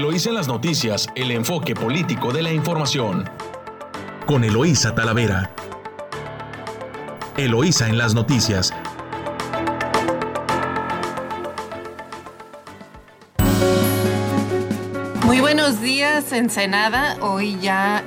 [0.00, 3.28] Eloísa en las noticias, el enfoque político de la información.
[4.24, 5.50] Con Eloísa Talavera.
[7.36, 8.72] Eloísa en las noticias.
[15.26, 17.18] Muy buenos días, Ensenada.
[17.20, 18.02] Hoy ya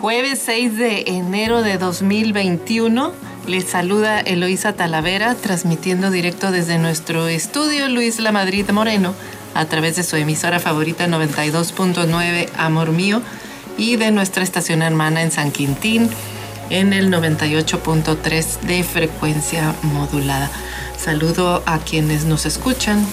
[0.00, 3.12] jueves 6 de enero de 2021.
[3.46, 9.12] Les saluda Eloísa Talavera, transmitiendo directo desde nuestro estudio Luis La Madrid Moreno
[9.56, 13.22] a través de su emisora favorita 92.9 Amor Mío
[13.78, 16.10] y de nuestra estación hermana en San Quintín
[16.70, 20.50] en el 98.3 de frecuencia modulada.
[20.98, 23.06] Saludo a quienes nos escuchan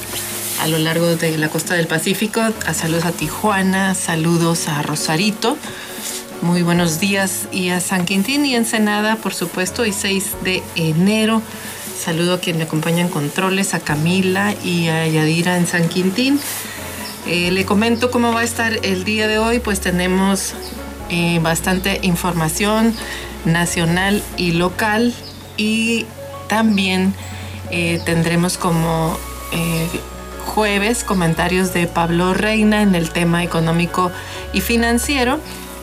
[0.62, 2.42] a lo largo de la costa del Pacífico.
[2.42, 5.58] A saludos a Tijuana, saludos a Rosarito.
[6.42, 11.42] Muy buenos días y a San Quintín y Ensenada, por supuesto, y 6 de enero
[11.98, 16.40] Saludo a quien me acompaña en controles, a Camila y a Yadira en San Quintín.
[17.26, 20.54] Eh, le comento cómo va a estar el día de hoy, pues tenemos
[21.10, 22.94] eh, bastante información
[23.46, 25.14] nacional y local
[25.56, 26.06] y
[26.50, 27.14] también
[27.72, 29.18] eh, tendremos como
[30.46, 34.12] jueves comentarios de Pablo Reina en el tema económico
[34.52, 35.40] y financiero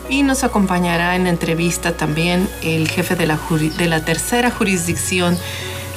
[0.09, 3.39] y nos acompañará en entrevista también el jefe de la,
[3.79, 5.39] de la tercera jurisdicción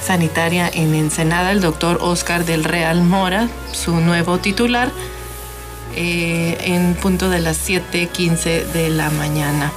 [0.03, 4.91] sanitaria en Ensenada, el doctor Oscar del Real Mora, su nuevo titular,
[5.95, 9.71] eh, en punto de las 7:15 de la mañana.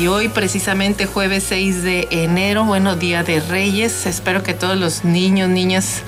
[0.00, 5.04] Y hoy, precisamente jueves 6 de enero, bueno, Día de Reyes, espero que todos los
[5.04, 6.02] niños, niñas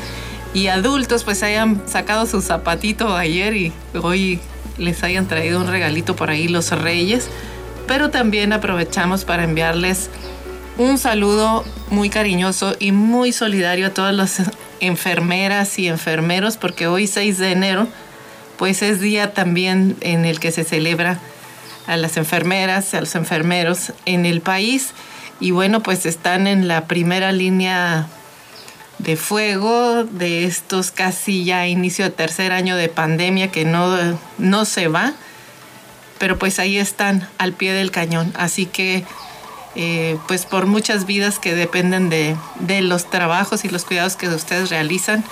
[0.55, 4.41] y adultos pues hayan sacado su zapatito ayer y hoy
[4.79, 7.29] les hayan traído un regalito por ahí los reyes.
[7.87, 10.11] Pero también aprovechamos para enviarles
[10.77, 14.43] un saludo muy cariñoso y muy solidario a todas las
[14.81, 17.89] enfermeras y enfermeros porque hoy 6 de enero
[18.57, 21.19] pues es día también en el que se celebra
[21.87, 24.93] a las enfermeras, a los enfermeros en el país
[25.41, 28.09] y bueno pues están en la primera línea
[28.99, 33.97] de fuego de estos casi ya inicio de tercer año de pandemia que no,
[34.39, 35.13] no se va,
[36.19, 38.33] pero pues ahí están al pie del cañón.
[38.37, 39.05] Así que
[39.75, 42.37] eh, pues por muchas vidas que dependen de,
[42.83, 45.25] los trabajos y los cuidados que ustedes realizan.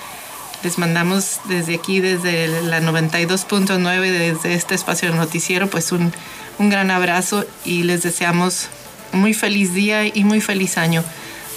[0.63, 6.11] Les mandamos desde aquí, desde la 92.9, desde este espacio del noticiero, pues un,
[6.57, 8.67] un gran abrazo y les deseamos
[9.11, 11.03] muy feliz día y muy feliz año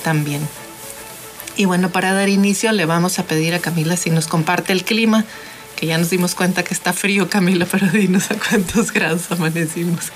[0.02, 0.46] también.
[1.56, 4.84] Y bueno, para dar inicio le vamos a pedir a Camila si nos comparte el
[4.84, 5.24] clima,
[5.76, 10.12] que ya nos dimos cuenta que está frío Camila, pero dinos a cuántos grados amanecimos.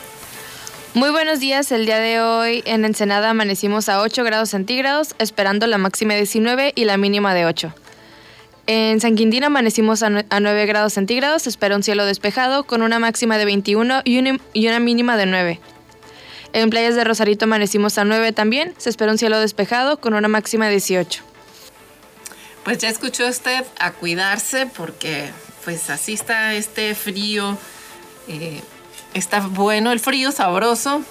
[0.95, 5.67] Muy buenos días, el día de hoy en Ensenada amanecimos a 8 grados centígrados, esperando
[5.67, 7.75] la máxima de 19 y la mínima de 8.
[8.69, 13.39] En San Quintín amanecimos a 9 grados centígrados, espera un cielo despejado con una máxima
[13.39, 14.19] de 21 y
[14.69, 15.61] una, mínima de 9.
[16.53, 20.29] En playas de Rosarito amanecimos a 9 también, se espera un cielo despejado con una
[20.29, 21.25] máxima de 18.
[22.63, 25.29] Pues ya escuchó usted a cuidarse porque
[25.65, 27.59] pues así está este frío.
[28.29, 28.61] Eh,
[29.15, 31.03] Está bueno el frío, sabroso.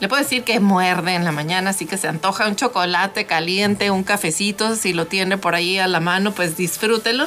[0.00, 3.92] Le puedo decir que muerde en la mañana, así que se antoja un chocolate caliente,
[3.92, 7.26] un cafecito, si lo tiene por ahí a la mano, pues disfrútelo.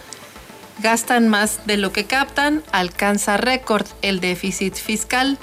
[0.80, 5.40] Gastan más de lo que captan, alcanza récord el déficit fiscal.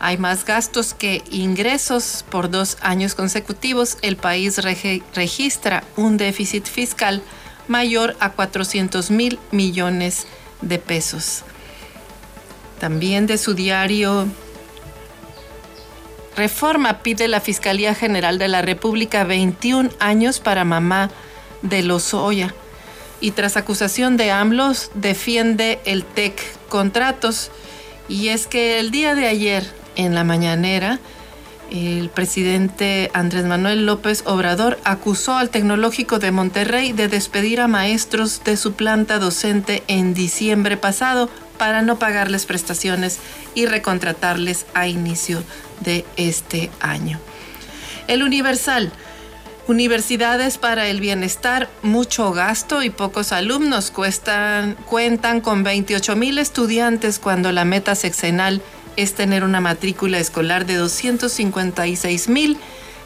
[0.00, 3.98] Hay más gastos que ingresos por dos años consecutivos.
[4.02, 4.58] El país
[5.14, 7.22] registra un déficit fiscal
[7.68, 10.26] mayor a 400 mil millones
[10.60, 11.42] de pesos.
[12.78, 14.28] También de su diario
[16.36, 21.10] Reforma pide la Fiscalía General de la República 21 años para mamá
[21.62, 22.54] de Lozoya.
[23.22, 26.38] Y tras acusación de AMLOS, defiende el TEC
[26.68, 27.50] contratos.
[28.10, 29.64] Y es que el día de ayer,
[29.96, 31.00] en la mañanera,
[31.70, 38.44] el presidente Andrés Manuel López Obrador acusó al Tecnológico de Monterrey de despedir a maestros
[38.44, 41.28] de su planta docente en diciembre pasado
[41.58, 43.18] para no pagarles prestaciones
[43.54, 45.42] y recontratarles a inicio
[45.80, 47.18] de este año.
[48.06, 48.92] El Universal.
[49.68, 57.18] Universidades para el bienestar, mucho gasto y pocos alumnos cuestan, cuentan con 28 mil estudiantes
[57.18, 58.62] cuando la meta sexenal
[58.96, 62.58] es tener una matrícula escolar de 256 mil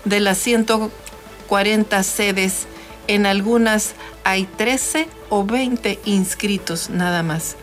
[0.05, 2.67] de las 140 sedes.
[3.07, 3.93] En algunas
[4.25, 7.57] hay 13 o 20 inscritos nada más.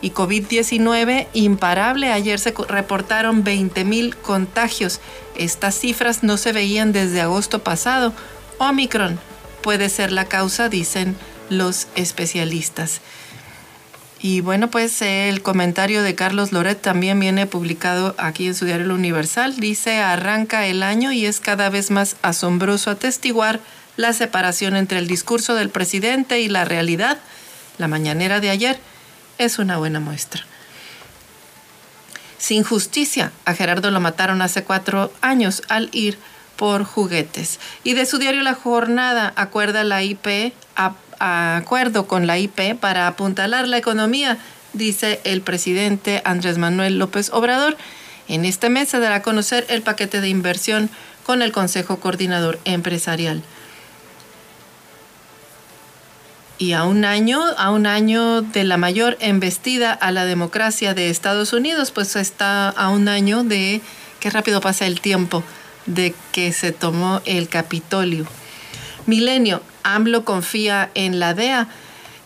[0.00, 2.12] Y COVID-19 imparable.
[2.12, 5.00] Ayer se reportaron 20 mil contagios.
[5.36, 8.12] Estas cifras no se veían desde agosto pasado.
[8.58, 9.18] Omicron
[9.62, 11.16] puede ser la causa, dicen
[11.50, 13.00] los especialistas.
[14.20, 18.92] Y bueno, pues el comentario de Carlos Loret también viene publicado aquí en su diario
[18.92, 19.56] Universal.
[19.56, 23.60] Dice, arranca el año y es cada vez más asombroso atestiguar
[23.96, 27.18] la separación entre el discurso del presidente y la realidad.
[27.78, 28.80] La mañanera de ayer
[29.38, 30.44] es una buena muestra.
[32.38, 36.18] Sin justicia, a Gerardo lo mataron hace cuatro años al ir
[36.56, 37.60] por juguetes.
[37.84, 43.06] Y de su diario La Jornada, acuerda la IP a acuerdo con la IP para
[43.06, 44.38] apuntalar la economía,
[44.72, 47.76] dice el presidente Andrés Manuel López Obrador.
[48.28, 50.90] En este mes se dará a conocer el paquete de inversión
[51.24, 53.42] con el Consejo Coordinador Empresarial.
[56.58, 61.08] Y a un año, a un año de la mayor embestida a la democracia de
[61.08, 63.80] Estados Unidos, pues está a un año de
[64.18, 65.44] qué rápido pasa el tiempo
[65.86, 68.26] de que se tomó el Capitolio.
[69.06, 69.62] Milenio,
[69.94, 71.68] AMLO confía en la DEA.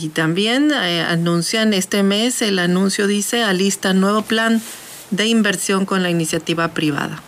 [0.00, 4.62] Y también eh, anuncian este mes, el anuncio dice, alista nuevo plan
[5.10, 7.20] de inversión con la iniciativa privada.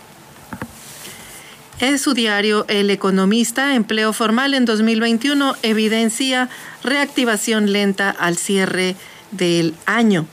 [1.81, 6.47] En su diario El Economista, empleo formal en 2021 evidencia
[6.81, 8.95] reactivación lenta al cierre
[9.31, 10.25] del año.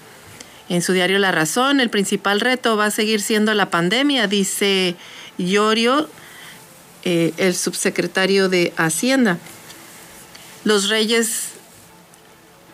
[0.68, 4.94] En su diario La Razón, el principal reto va a seguir siendo la pandemia, dice
[5.38, 6.08] Llorio,
[7.02, 9.38] eh, el subsecretario de Hacienda.
[10.62, 11.57] Los reyes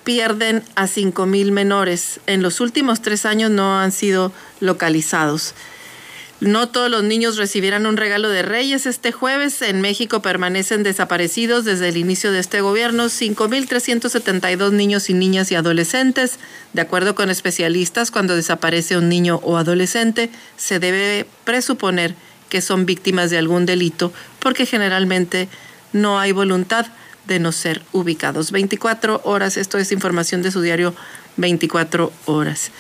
[0.05, 2.21] pierden a 5.000 menores.
[2.27, 5.55] En los últimos tres años no han sido localizados.
[6.41, 9.63] No todos los niños recibirán un regalo de Reyes este jueves.
[9.63, 15.55] En México permanecen desaparecidos desde el inicio de este gobierno 5.372 niños y niñas y
[15.55, 16.39] adolescentes.
[16.75, 22.15] De acuerdo con especialistas, cuando desaparece un niño o adolescente, se debe presuponer
[22.51, 25.49] que son víctimas de algún delito porque generalmente
[25.93, 26.87] no hay voluntad
[27.27, 28.51] de no ser ubicados.
[28.51, 30.95] 24 horas, esto es información de su diario
[31.37, 32.71] 24 horas.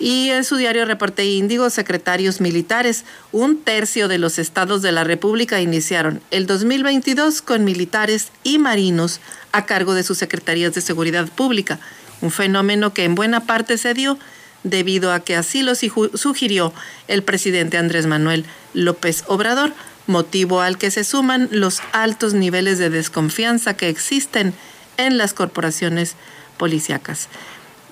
[0.00, 5.02] Y en su diario Reporte Índigo, secretarios militares, un tercio de los estados de la
[5.02, 11.26] República iniciaron el 2022 con militares y marinos a cargo de sus secretarías de seguridad
[11.26, 11.80] pública,
[12.20, 14.18] un fenómeno que en buena parte se dio
[14.62, 16.72] debido a que así lo sugirió
[17.08, 19.72] el presidente Andrés Manuel López Obrador,
[20.08, 24.54] motivo al que se suman los altos niveles de desconfianza que existen
[24.96, 26.16] en las corporaciones
[26.56, 27.28] policíacas.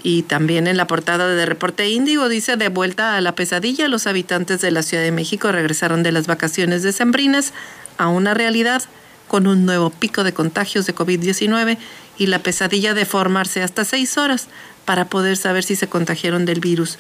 [0.03, 4.07] Y también en la portada de Reporte Índigo dice, de vuelta a la pesadilla, los
[4.07, 7.53] habitantes de la Ciudad de México regresaron de las vacaciones decembrinas
[7.99, 8.83] a una realidad
[9.29, 11.79] con un nuevo pico de contagios de COVID-19
[12.19, 14.49] y la pesadilla de formarse hasta seis horas
[14.85, 16.99] para poder saber si se contagiaron del virus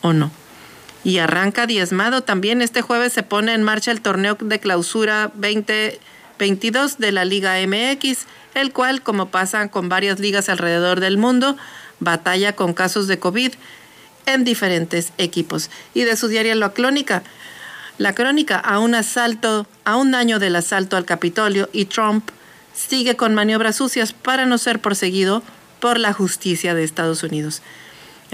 [0.00, 0.30] o no.
[1.04, 2.62] Y arranca diezmado también.
[2.62, 8.26] Este jueves se pone en marcha el torneo de clausura 2022 de la Liga MX,
[8.54, 11.56] el cual, como pasa con varias ligas alrededor del mundo,
[12.00, 13.52] batalla con casos de COVID
[14.26, 15.70] en diferentes equipos.
[15.92, 17.22] Y de su diario La Crónica,
[17.98, 22.28] la crónica a un asalto, a un año del asalto al Capitolio y Trump
[22.74, 25.42] sigue con maniobras sucias para no ser perseguido
[25.78, 27.62] por la justicia de Estados Unidos.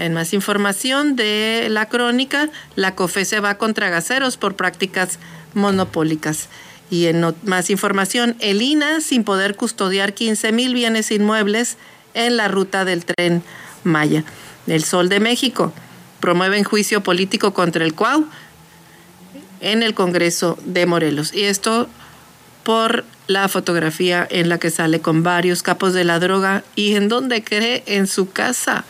[0.01, 5.19] En más información de la crónica, la COFE se va contra gaseros por prácticas
[5.53, 6.49] monopólicas.
[6.89, 11.77] Y en más información, el INA sin poder custodiar 15 mil bienes inmuebles
[12.15, 13.43] en la ruta del tren
[13.83, 14.23] Maya.
[14.65, 15.71] El Sol de México
[16.19, 18.25] promueven juicio político contra el CUAU
[19.59, 21.31] en el Congreso de Morelos.
[21.31, 21.87] Y esto
[22.63, 27.07] por la fotografía en la que sale con varios capos de la droga y en
[27.07, 28.83] donde cree en su casa.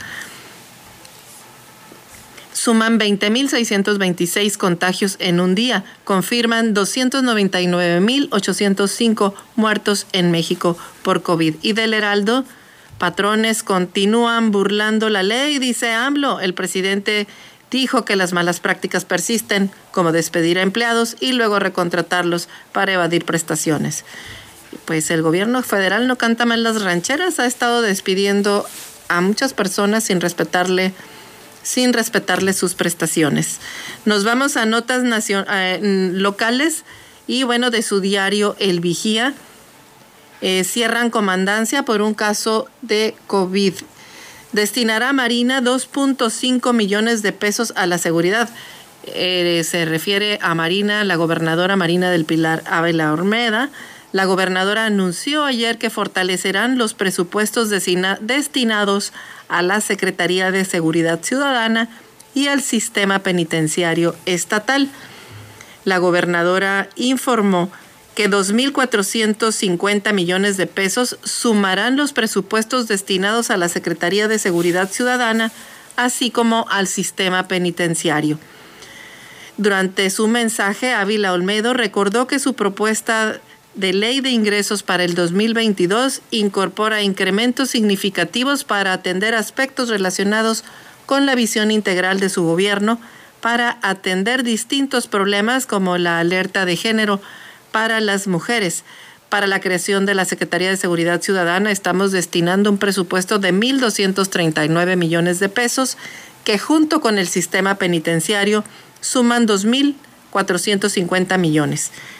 [2.61, 5.83] Suman 20.626 contagios en un día.
[6.03, 11.55] Confirman 299.805 muertos en México por COVID.
[11.63, 12.45] Y del Heraldo,
[12.99, 16.39] patrones continúan burlando la ley, dice AMLO.
[16.39, 17.25] El presidente
[17.71, 23.25] dijo que las malas prácticas persisten, como despedir a empleados y luego recontratarlos para evadir
[23.25, 24.05] prestaciones.
[24.85, 28.67] Pues el gobierno federal no canta mal las rancheras, ha estado despidiendo
[29.07, 30.93] a muchas personas sin respetarle
[31.63, 33.59] sin respetarle sus prestaciones.
[34.05, 35.79] Nos vamos a notas eh,
[36.13, 36.83] locales
[37.27, 39.33] y bueno, de su diario El Vigía.
[40.41, 43.75] Eh, cierran comandancia por un caso de COVID
[44.51, 48.49] destinará Marina 2.5 millones de pesos a la seguridad.
[49.03, 53.69] Eh, se refiere a Marina, la gobernadora Marina del Pilar Ávila Ormeda.
[54.11, 59.13] La gobernadora anunció ayer que fortalecerán los presupuestos destinados
[59.51, 61.89] a la Secretaría de Seguridad Ciudadana
[62.33, 64.89] y al sistema penitenciario estatal.
[65.83, 67.69] La gobernadora informó
[68.15, 75.51] que 2.450 millones de pesos sumarán los presupuestos destinados a la Secretaría de Seguridad Ciudadana,
[75.97, 78.39] así como al sistema penitenciario.
[79.57, 83.39] Durante su mensaje, Ávila Olmedo recordó que su propuesta
[83.75, 90.63] de ley de ingresos para el 2022 incorpora incrementos significativos para atender aspectos relacionados
[91.05, 92.99] con la visión integral de su gobierno
[93.41, 97.19] para atender distintos problemas como la alerta de género,
[97.71, 98.83] para las mujeres.
[99.29, 104.97] Para la creación de la Secretaría de Seguridad Ciudadana estamos destinando un presupuesto de 1.239
[104.97, 105.97] millones de pesos
[106.43, 108.63] que junto con el sistema penitenciario
[108.99, 110.10] suman 2.450 millones.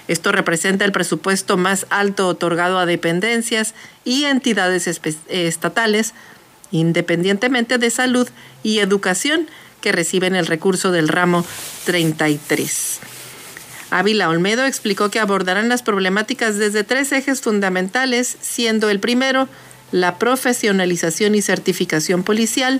[0.07, 4.87] Esto representa el presupuesto más alto otorgado a dependencias y entidades
[5.29, 6.13] estatales,
[6.71, 8.27] independientemente de salud
[8.63, 9.47] y educación,
[9.81, 11.45] que reciben el recurso del ramo
[11.85, 12.99] 33.
[13.89, 19.49] Ávila Olmedo explicó que abordarán las problemáticas desde tres ejes fundamentales, siendo el primero
[19.91, 22.79] la profesionalización y certificación policial,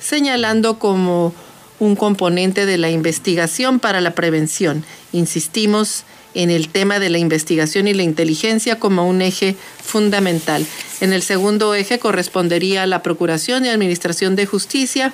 [0.00, 1.34] señalando como
[1.80, 4.84] un componente de la investigación para la prevención.
[5.12, 10.64] Insistimos en el tema de la investigación y la inteligencia como un eje fundamental.
[11.00, 15.12] En el segundo eje correspondería a la Procuración y Administración de Justicia,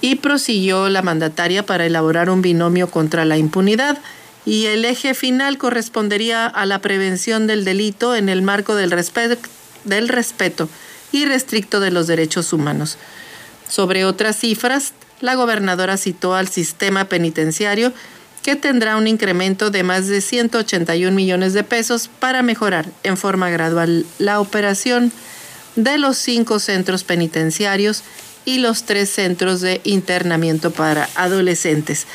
[0.00, 3.98] y prosiguió la mandataria para elaborar un binomio contra la impunidad
[4.44, 8.94] y el eje final correspondería a la prevención del delito en el marco del,
[9.84, 10.68] del respeto
[11.12, 12.98] y restricto de los derechos humanos.
[13.68, 17.92] Sobre otras cifras, la gobernadora citó al sistema penitenciario
[18.42, 23.50] que tendrá un incremento de más de 181 millones de pesos para mejorar en forma
[23.50, 25.10] gradual la operación
[25.74, 28.02] de los cinco centros penitenciarios
[28.44, 32.06] y los tres centros de internamiento para adolescentes.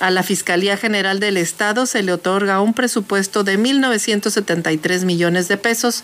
[0.00, 5.56] A la Fiscalía General del Estado se le otorga un presupuesto de 1.973 millones de
[5.56, 6.02] pesos,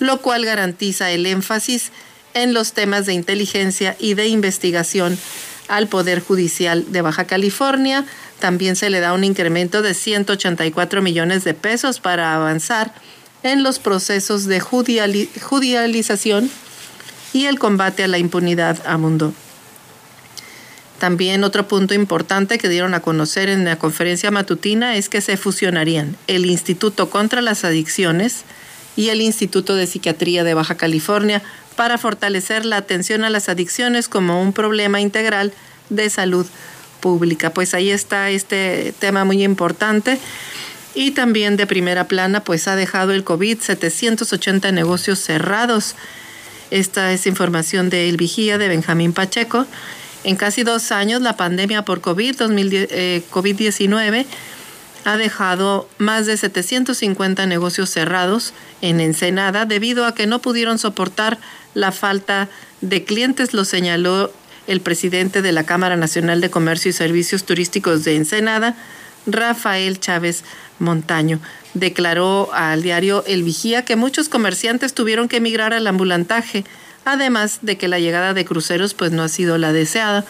[0.00, 1.92] lo cual garantiza el énfasis
[2.34, 5.18] en los temas de inteligencia y de investigación
[5.68, 8.04] al Poder Judicial de Baja California.
[8.38, 12.94] También se le da un incremento de 184 millones de pesos para avanzar
[13.42, 16.50] en los procesos de judicialización
[17.32, 19.32] y el combate a la impunidad a mundo.
[20.98, 25.36] También otro punto importante que dieron a conocer en la conferencia matutina es que se
[25.36, 28.42] fusionarían el Instituto contra las Adicciones
[28.96, 31.42] y el Instituto de Psiquiatría de Baja California
[31.78, 35.52] para fortalecer la atención a las adicciones como un problema integral
[35.90, 36.44] de salud
[36.98, 37.50] pública.
[37.50, 40.18] Pues ahí está este tema muy importante.
[40.96, 45.94] Y también de primera plana, pues ha dejado el COVID 780 negocios cerrados.
[46.72, 49.64] Esta es información de El Vigía de Benjamín Pacheco.
[50.24, 54.26] En casi dos años, la pandemia por COVID-19 eh, COVID
[55.04, 61.38] ha dejado más de 750 negocios cerrados en Ensenada debido a que no pudieron soportar
[61.78, 62.48] la falta
[62.80, 64.32] de clientes, lo señaló
[64.66, 68.76] el presidente de la Cámara Nacional de Comercio y Servicios Turísticos de Ensenada,
[69.26, 70.44] Rafael Chávez
[70.78, 71.40] Montaño.
[71.74, 76.64] Declaró al diario El Vigía que muchos comerciantes tuvieron que emigrar al ambulantaje
[77.08, 80.24] además de que la llegada de cruceros pues no ha sido la deseada.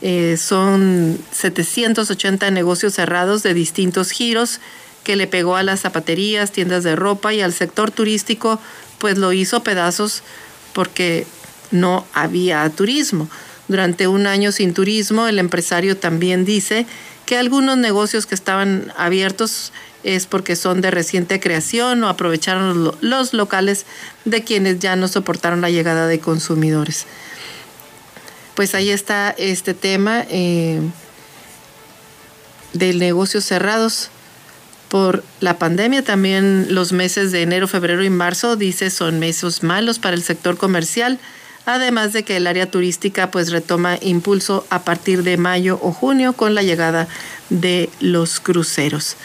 [0.00, 4.60] Eh, son 780 negocios cerrados de distintos giros
[5.04, 8.60] que le pegó a las zapaterías, tiendas de ropa y al sector turístico,
[9.02, 10.22] pues lo hizo pedazos
[10.72, 11.26] porque
[11.72, 13.28] no había turismo.
[13.66, 16.86] Durante un año sin turismo, el empresario también dice
[17.26, 19.72] que algunos negocios que estaban abiertos
[20.04, 23.86] es porque son de reciente creación o aprovecharon los locales
[24.24, 27.06] de quienes ya no soportaron la llegada de consumidores.
[28.54, 30.80] Pues ahí está este tema eh,
[32.72, 34.10] de negocios cerrados
[34.92, 36.04] por la pandemia.
[36.04, 40.58] También los meses de enero, febrero y marzo, dice, son meses malos para el sector
[40.58, 41.18] comercial,
[41.64, 46.34] además de que el área turística pues retoma impulso a partir de mayo o junio
[46.34, 47.08] con la llegada
[47.48, 49.16] de los cruceros.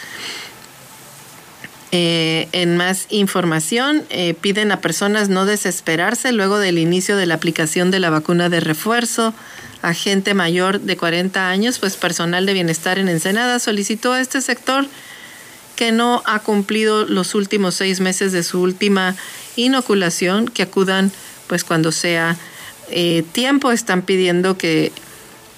[1.92, 7.34] Eh, en más información, eh, piden a personas no desesperarse luego del inicio de la
[7.34, 9.34] aplicación de la vacuna de refuerzo.
[9.82, 14.40] A gente mayor de 40 años, pues personal de bienestar en Ensenada solicitó a este
[14.40, 14.86] sector
[15.78, 19.14] que no ha cumplido los últimos seis meses de su última
[19.54, 21.12] inoculación, que acudan
[21.46, 22.36] pues cuando sea
[22.90, 23.70] eh, tiempo.
[23.70, 24.90] Están pidiendo que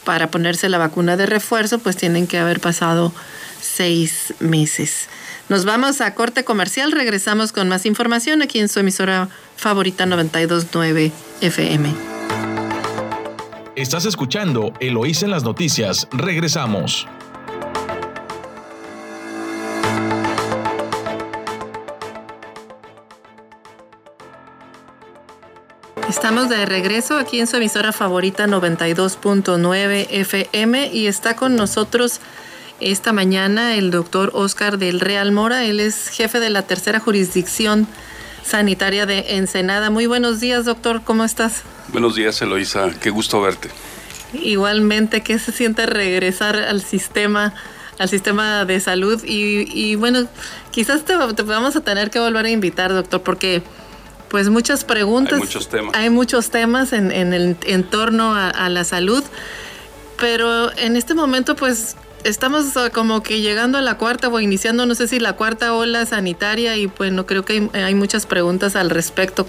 [0.04, 3.14] para ponerse la vacuna de refuerzo pues tienen que haber pasado
[3.62, 5.08] seis meses.
[5.48, 11.12] Nos vamos a corte comercial, regresamos con más información aquí en su emisora favorita 929
[11.40, 11.94] FM.
[13.74, 17.08] Estás escuchando Eloís en las noticias, regresamos.
[26.10, 32.18] Estamos de regreso aquí en su emisora favorita 92.9 FM y está con nosotros
[32.80, 35.64] esta mañana el doctor Oscar del Real Mora.
[35.64, 37.86] Él es jefe de la tercera jurisdicción
[38.42, 39.90] sanitaria de Ensenada.
[39.90, 41.02] Muy buenos días, doctor.
[41.04, 41.62] ¿Cómo estás?
[41.92, 42.90] Buenos días, Eloisa.
[43.00, 43.70] Qué gusto verte.
[44.32, 47.54] Igualmente, ¿qué se siente regresar al sistema?
[47.98, 50.26] al sistema de salud y, bueno,
[50.70, 53.62] quizás te, vamos a tener que volver a invitar, doctor, porque
[54.30, 55.34] pues muchas preguntas.
[55.34, 55.94] Hay muchos temas.
[55.94, 59.22] Hay muchos temas en, el entorno a, a la salud,
[60.18, 64.94] pero en este momento pues estamos como que llegando a la cuarta o iniciando, no
[64.94, 69.46] sé si la cuarta ola sanitaria y bueno, creo que hay, muchas preguntas al respecto.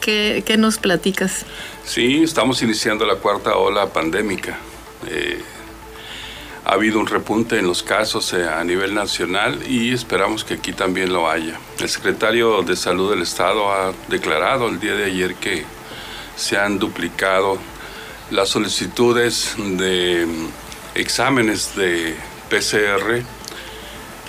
[0.00, 1.46] ¿Qué, nos platicas?
[1.84, 4.58] Sí, estamos iniciando la cuarta ola pandémica.
[5.08, 5.40] Eh,
[6.64, 10.72] ha habido un repunte en los casos eh, a nivel nacional y esperamos que aquí
[10.72, 11.58] también lo haya.
[11.78, 15.64] El secretario de Salud del Estado ha declarado el día de ayer que
[16.36, 17.58] se han duplicado
[18.30, 20.26] las solicitudes de
[20.94, 22.16] exámenes de
[22.48, 23.22] PCR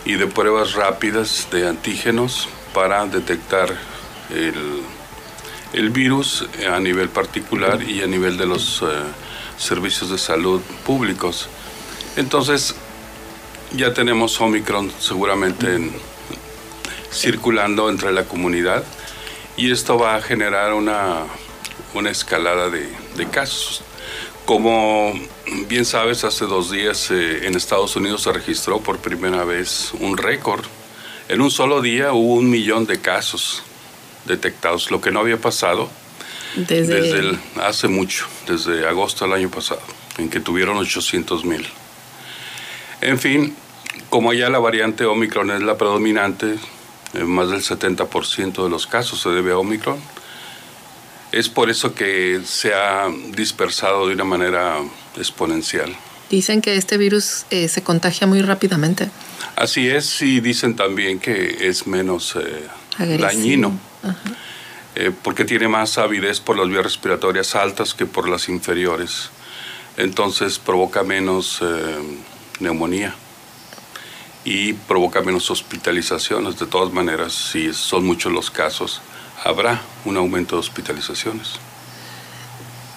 [0.04, 3.74] y de pruebas rápidas de antígenos para detectar
[4.30, 8.86] el, virus a nivel particular y a nivel de los eh,
[9.58, 11.50] servicios de salud públicos.
[12.16, 12.76] Entonces,
[13.76, 15.92] ya tenemos Omicron seguramente
[17.12, 18.84] circulando entre la comunidad
[19.58, 21.24] y esto va a generar una,
[21.94, 23.82] una escalada de, de casos.
[24.46, 25.14] Como
[25.68, 30.18] bien sabes, hace dos días eh, en Estados Unidos se registró por primera vez un
[30.18, 30.64] récord.
[31.30, 33.64] En un solo día hubo un millón de casos
[34.26, 35.90] detectados, lo que no había pasado
[36.56, 39.82] desde, hace mucho, desde agosto del año pasado,
[40.18, 41.66] en que tuvieron 800 mil.
[43.06, 43.56] En fin,
[44.10, 46.56] como ya la variante Omicron es la predominante,
[47.24, 50.00] más del 70% de los casos se debe a Omicron,
[51.32, 54.78] Es por eso que se ha dispersado de una manera
[55.18, 55.96] exponencial.
[56.32, 59.10] Dicen que este virus eh, se contagia muy rápidamente.
[59.56, 63.78] Así es, y dicen también que es menos eh, dañino,
[64.96, 69.30] eh, porque tiene más avidez por las vías respiratorias altas que por las inferiores.
[69.98, 71.62] Entonces provoca menos
[72.60, 73.16] neumonía
[74.44, 76.60] y provoca menos hospitalizaciones.
[76.60, 79.02] De todas maneras, si son muchos los casos,
[79.44, 81.54] habrá un aumento de hospitalizaciones.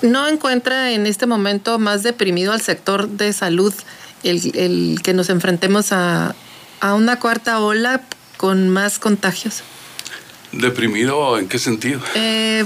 [0.02, 3.74] ¿No encuentra en este momento más deprimido al sector de salud
[4.22, 6.34] el, que nos enfrentemos a,
[6.82, 8.02] una cuarta ola
[8.36, 9.62] con más contagios?
[10.52, 12.00] ¿Deprimido en qué sentido?
[12.14, 12.64] Eh,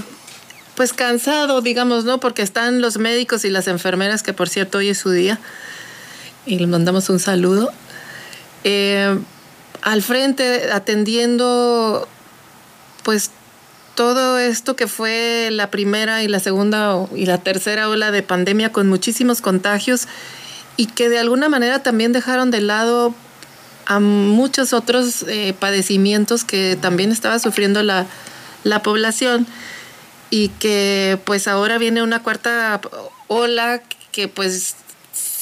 [0.75, 2.21] pues cansado, digamos, ¿no?
[2.21, 5.41] Porque están los médicos y las enfermeras, que por cierto hoy es su día,
[6.47, 7.73] y les mandamos un saludo.
[8.65, 9.19] Eh,
[9.83, 12.07] al frente atendiendo
[13.03, 13.31] pues
[13.95, 18.73] todo esto que fue la primera y la segunda y la tercera ola de pandemia
[18.73, 20.07] con muchísimos contagios
[20.77, 23.15] y que de alguna manera también dejaron de lado
[23.87, 28.07] a muchos otros eh, padecimientos que también estaba sufriendo la,
[28.65, 29.47] la población
[30.31, 32.81] y que pues ahora viene una cuarta
[33.27, 34.77] ola que pues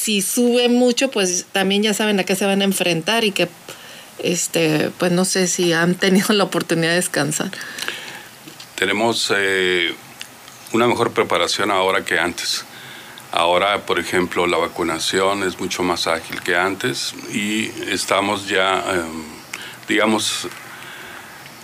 [0.01, 3.47] si sube mucho, pues también ya saben a qué se van a enfrentar y que,
[4.17, 7.51] este, pues no sé si han tenido la oportunidad de descansar.
[8.75, 9.93] Tenemos eh,
[10.73, 12.65] una mejor preparación ahora que antes.
[13.31, 19.23] Ahora, por ejemplo, la vacunación es mucho más ágil que antes y estamos ya, em,
[19.87, 20.47] digamos,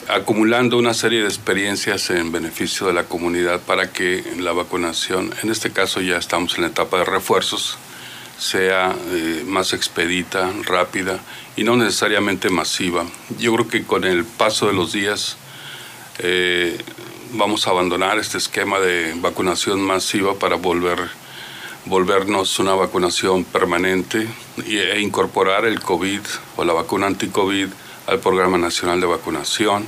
[0.08, 5.50] acumulando una serie de experiencias en beneficio de la comunidad para que la vacunación, en
[5.50, 7.78] este caso ya estamos en la etapa de refuerzos,
[8.38, 11.20] sea eh, más expedita, rápida
[11.56, 13.06] y no necesariamente masiva.
[13.40, 15.38] Yo creo que con el paso de los días
[16.20, 16.78] eh,
[17.34, 21.00] vamos a abandonar este esquema de vacunación masiva para volver
[21.86, 24.28] volvernos una vacunación permanente
[24.66, 26.20] e incorporar el COVID
[26.58, 27.70] o la vacuna anti-COVID
[28.08, 29.86] al Programa Nacional de Vacunación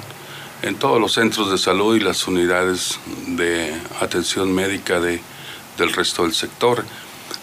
[0.61, 5.19] en todos los centros de salud y las unidades de atención médica de,
[5.77, 6.85] del resto del sector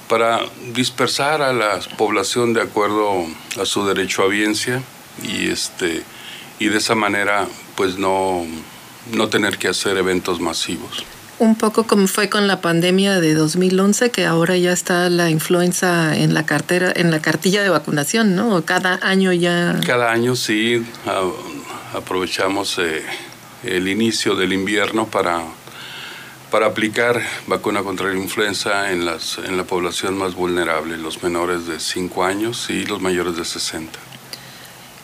[0.09, 0.41] para
[0.75, 3.27] dispersar a la población de acuerdo
[3.61, 4.83] a su derecho a biencia
[5.23, 6.03] y este
[6.59, 8.45] y de esa manera pues no,
[9.13, 11.05] no tener que hacer eventos masivos.
[11.39, 16.17] Un poco como fue con la pandemia de 2011, que ahora ya está la influenza
[16.17, 18.65] en la cartera, en la cartilla de vacunación, ¿no?
[18.65, 19.79] Cada año ya.
[19.85, 20.83] Cada año sí
[21.95, 23.03] aprovechamos eh,
[23.65, 25.43] el inicio del invierno para
[26.51, 31.67] para aplicar vacuna contra la influenza en, las, en la población más vulnerable, los menores
[31.67, 33.99] de 5 años y los mayores de 60.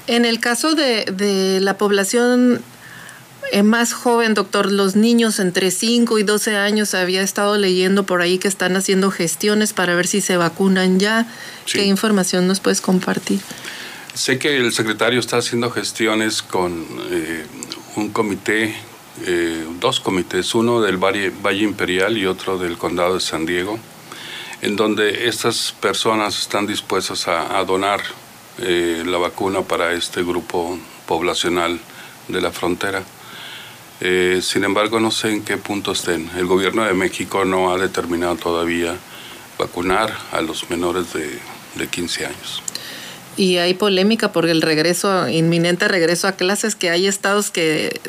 [0.07, 2.63] En el caso de, la población
[3.53, 8.23] eh, más joven, doctor, los niños entre 5 y 12 años, había estado leyendo por
[8.23, 11.27] ahí que están haciendo gestiones para ver si se vacunan ya.
[11.71, 13.41] ¿Qué información nos puedes compartir?
[14.15, 17.47] Sé que el secretario está haciendo gestiones con eh,
[17.97, 18.75] un comité
[19.25, 21.33] eh, dos comités, uno del Valle,
[21.63, 23.79] Imperial y otro del Condado de San Diego,
[24.63, 28.01] en donde estas personas están dispuestas a, donar
[28.59, 31.79] eh, la vacuna para este grupo poblacional
[32.29, 33.03] de la frontera.
[34.01, 36.29] Eh, sin embargo, no sé en qué punto estén.
[36.37, 38.97] El gobierno de México no ha determinado todavía
[39.59, 41.39] vacunar a los menores de,
[41.77, 42.63] de 15 años.
[43.37, 48.01] Y hay polémica por el regreso, inminente regreso a clases, que hay estados que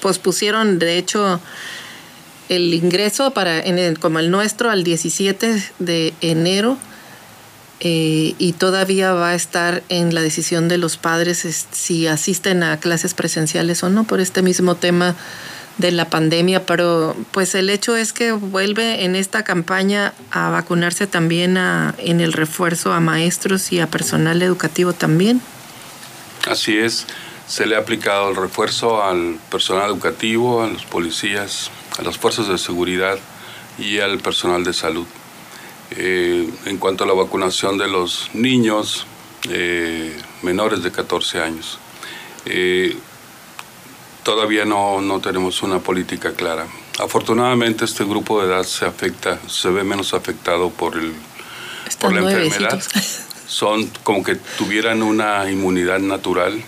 [0.00, 1.40] pospusieron, de hecho,
[2.50, 6.76] el ingreso para en como el nuestro al 17 de enero
[7.78, 12.78] eh, y todavía va a estar en la decisión de los padres si asisten a
[12.78, 15.14] clases presenciales o no por este mismo tema
[15.78, 21.06] de la pandemia, pero pues el hecho es que vuelve en esta campaña a vacunarse
[21.06, 25.40] también a, en el refuerzo a maestros y a personal educativo también.
[26.46, 27.06] Así es
[27.50, 32.46] se le ha aplicado el refuerzo al personal educativo, a los policías, a las fuerzas
[32.46, 33.18] de seguridad
[33.76, 35.04] y al personal de salud.
[35.90, 39.04] Eh, en cuanto a la vacunación de los niños
[39.48, 41.80] eh, menores de 14 años,
[42.44, 42.96] eh,
[44.22, 46.68] todavía no, no, tenemos una política clara.
[47.00, 51.14] Afortunadamente este grupo de edad se afecta, se ve menos afectado por, el,
[51.98, 52.80] por la enfermedad.
[53.48, 56.62] Son como que tuvieran una inmunidad natural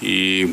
[0.00, 0.46] y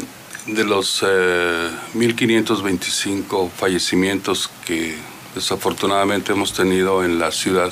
[0.48, 4.98] de los 1.525 eh, fallecimientos que
[5.36, 7.72] desafortunadamente hemos tenido en la ciudad,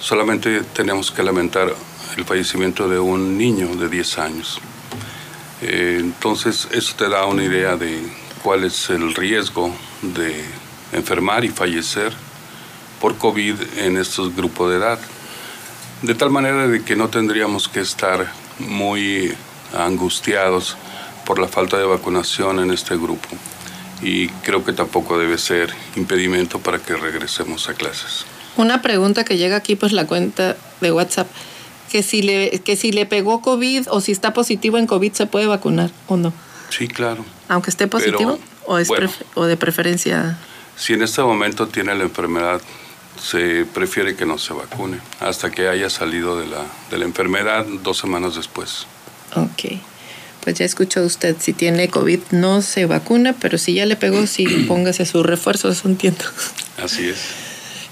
[0.00, 1.74] solamente tenemos que lamentar
[2.16, 4.58] el fallecimiento de un niño de 10 años.
[5.62, 8.02] Eh, entonces, eso te da una idea de
[8.42, 9.72] cuál es el riesgo
[10.02, 10.44] de,
[10.92, 12.12] enfermar y fallecer
[13.00, 14.98] por COVID en estos grupos de edad.
[16.02, 19.34] De tal manera de que no tendríamos que estar muy
[19.84, 20.76] angustiados
[21.24, 23.28] por la falta de vacunación en este grupo.
[24.02, 28.24] Y creo que tampoco debe ser impedimento para que regresemos a clases.
[28.56, 31.28] Una pregunta que llega aquí, pues la cuenta de WhatsApp,
[31.90, 35.26] que si le, que si le pegó COVID o si está positivo en COVID, ¿se
[35.26, 36.32] puede vacunar o no?
[36.70, 37.24] Sí, claro.
[37.48, 38.88] Aunque esté positivo o, es
[39.34, 40.38] o de preferencia.
[40.76, 42.60] Si en este momento tiene la enfermedad,
[43.20, 47.64] se prefiere que no se vacune hasta que haya salido de la, de la enfermedad
[47.82, 48.86] dos semanas después.
[49.34, 49.80] Ok.
[50.42, 54.26] Pues ya escuchó usted, si tiene COVID no se vacuna, pero si ya le pegó,
[54.26, 56.24] sí póngase su refuerzo, eso entiendo.
[56.82, 57.18] Así es.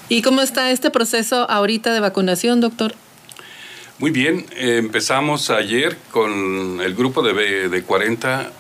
[0.09, 2.95] ¿Y cómo está este proceso ahorita de vacunación, doctor?
[3.99, 8.51] Muy bien, empezamos ayer con el grupo de, de 40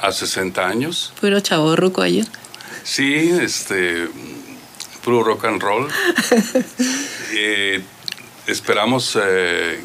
[0.00, 1.12] a 60 años.
[1.20, 2.26] Puro chavo ruco ayer.
[2.84, 4.08] Sí, este,
[5.04, 5.88] puro rock and roll.
[7.36, 7.82] Eh,
[8.46, 9.80] esperamos, eh,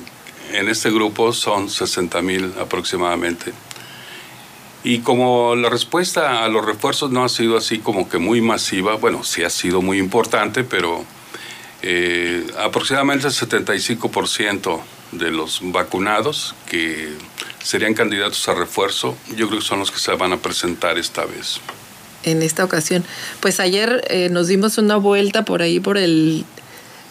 [0.53, 3.53] en este grupo son 60 mil aproximadamente.
[4.83, 8.95] Y como la respuesta a los refuerzos no ha sido así como que muy masiva,
[8.95, 11.03] bueno, sí ha sido muy importante, pero
[11.81, 14.79] eh, aproximadamente el 75%
[15.11, 17.09] de los vacunados que
[17.61, 21.25] serían candidatos a refuerzo, yo creo que son los que se van a presentar esta
[21.25, 21.59] vez.
[22.23, 23.03] En esta ocasión.
[23.41, 26.45] Pues ayer eh, nos dimos una vuelta por ahí, por el,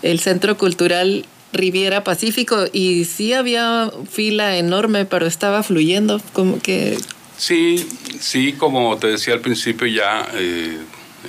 [0.03, 6.99] el Centro Cultural Riviera Pacífico, y sí había fila enorme, pero estaba fluyendo, como que...
[7.37, 7.87] Sí,
[8.21, 10.79] sí, como te decía al principio, ya eh,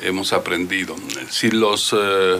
[0.03, 0.95] hemos aprendido.
[1.29, 1.95] Si los...
[1.97, 2.39] Eh,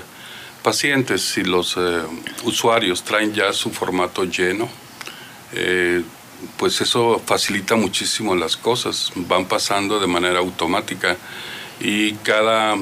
[0.62, 2.02] pacientes, si los eh,
[2.44, 4.68] usuarios traen ya su formato lleno,
[6.58, 11.16] pues eso facilita muchísimo las cosas, van pasando de manera automática
[11.80, 12.76] y cada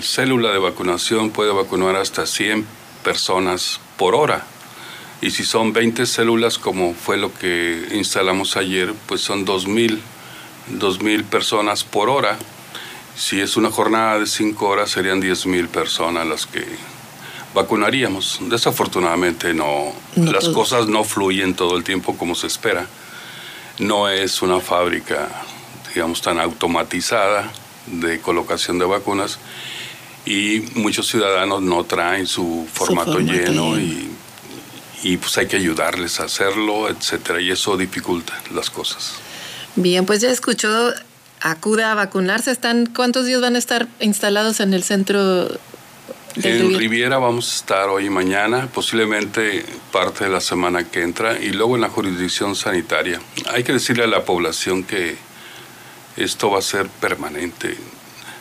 [0.00, 2.64] célula de vacunación puede vacunar hasta 100
[3.02, 4.42] personas por hora.
[5.20, 9.98] Y si son 20 células, como fue lo que instalamos ayer, pues son 2.000,
[10.78, 12.38] 2.000 personas por hora.
[13.14, 16.64] Si es una jornada de 5 horas, serían 10.000 personas las que
[17.52, 18.38] vacunaríamos.
[18.48, 22.86] Desafortunadamente no, las cosas no fluyen todo el tiempo como se espera.
[23.80, 25.28] No es una fábrica,
[25.94, 27.52] digamos, tan automatizada
[27.84, 29.38] de colocación de vacunas
[30.26, 34.08] y muchos ciudadanos no traen su formato, lleno y,
[35.02, 39.14] y, pues hay que ayudarles a hacerlo, etcétera, y eso dificulta las cosas.
[39.76, 40.92] Bien, pues ya escuchó,
[41.40, 42.50] acuda a vacunarse.
[42.50, 45.48] ¿Están, ¿Cuántos días van a estar instalados en el centro
[46.36, 51.38] en Riviera vamos a estar hoy y mañana, posiblemente parte de la semana que entra,
[51.40, 53.20] y luego en la jurisdicción sanitaria.
[53.50, 55.16] Hay que decirle a la población que
[56.16, 57.76] esto va a ser permanente.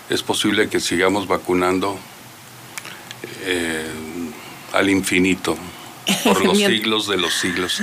[0.10, 1.98] Es posible que sigamos vacunando
[3.44, 3.88] eh,
[4.74, 5.58] al infinito,
[6.24, 7.82] por los siglos de los siglos.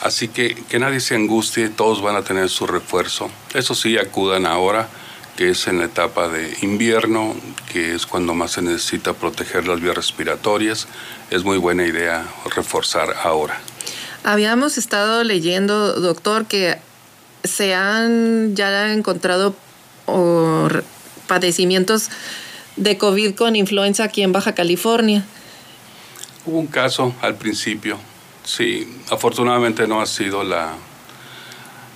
[0.00, 3.30] Así que que nadie se angustie, todos van a tener su refuerzo.
[3.54, 4.88] Eso sí, acudan ahora
[5.38, 7.32] que es en la etapa de invierno,
[7.72, 10.88] que es cuando más se necesita proteger las vías respiratorias.
[11.30, 13.60] Es muy buena idea reforzar ahora.
[14.24, 16.78] Habíamos estado leyendo, doctor, que
[17.44, 19.54] se han ya encontrado
[21.28, 22.10] padecimientos
[22.74, 25.24] de COVID con influenza aquí en Baja California.
[26.44, 27.98] Hubo un caso al principio,
[28.42, 30.74] sí, afortunadamente no ha sido la,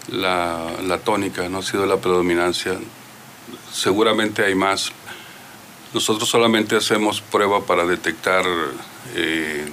[0.09, 2.79] la, tónica, no ha sido la predominancia
[3.73, 4.93] seguramente hay más.
[5.95, 8.45] Nosotros solamente hacemos prueba para detectar
[9.15, 9.67] eh,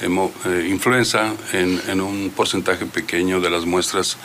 [0.00, 4.16] eh, influenza en, un porcentaje pequeño de las muestras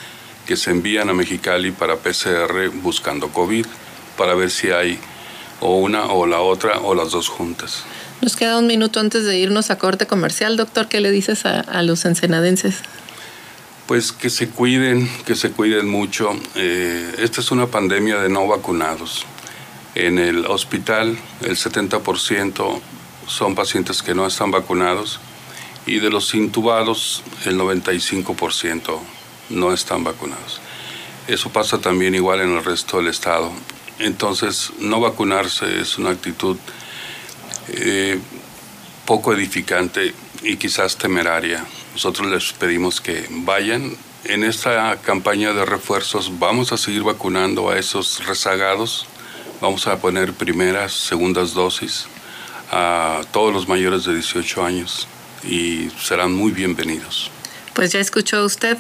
[0.45, 3.65] que se envían a Mexicali para PCR buscando COVID,
[4.19, 4.99] para ver si hay
[5.61, 7.83] o una o la otra o las dos juntas.
[8.21, 10.89] Nos queda un minuto antes de irnos a corte comercial, doctor.
[10.89, 12.83] ¿Qué le dices a los ensenadenses?
[13.87, 16.37] Pues que se cuiden, que se cuiden mucho.
[16.55, 19.25] Eh, esta es una pandemia de no vacunados.
[19.95, 22.81] En el hospital el 70%
[23.25, 25.19] son pacientes que no están vacunados
[25.85, 28.99] y de los intubados el 95%
[29.49, 30.59] no están vacunados.
[31.27, 33.51] Eso pasa también igual en el resto del estado.
[33.99, 36.57] Entonces, no vacunarse es una actitud
[37.67, 38.19] eh,
[39.05, 41.65] poco edificante y quizás temeraria.
[41.93, 43.95] Nosotros les pedimos que vayan.
[44.23, 49.05] En esta campaña de refuerzos vamos a seguir vacunando a esos rezagados.
[49.61, 52.05] Vamos a poner primeras, segundas dosis
[52.71, 55.07] a todos los mayores de 18 años
[55.43, 57.31] y serán muy bienvenidos.
[57.73, 58.77] Pues ya escuchó usted,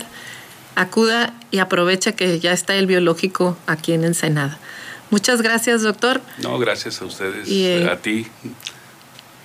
[0.75, 4.59] acuda y aprovecha que ya está el biológico aquí en Ensenada.
[5.09, 6.21] Muchas gracias, doctor.
[6.41, 8.27] No, gracias a ustedes, y, a ti.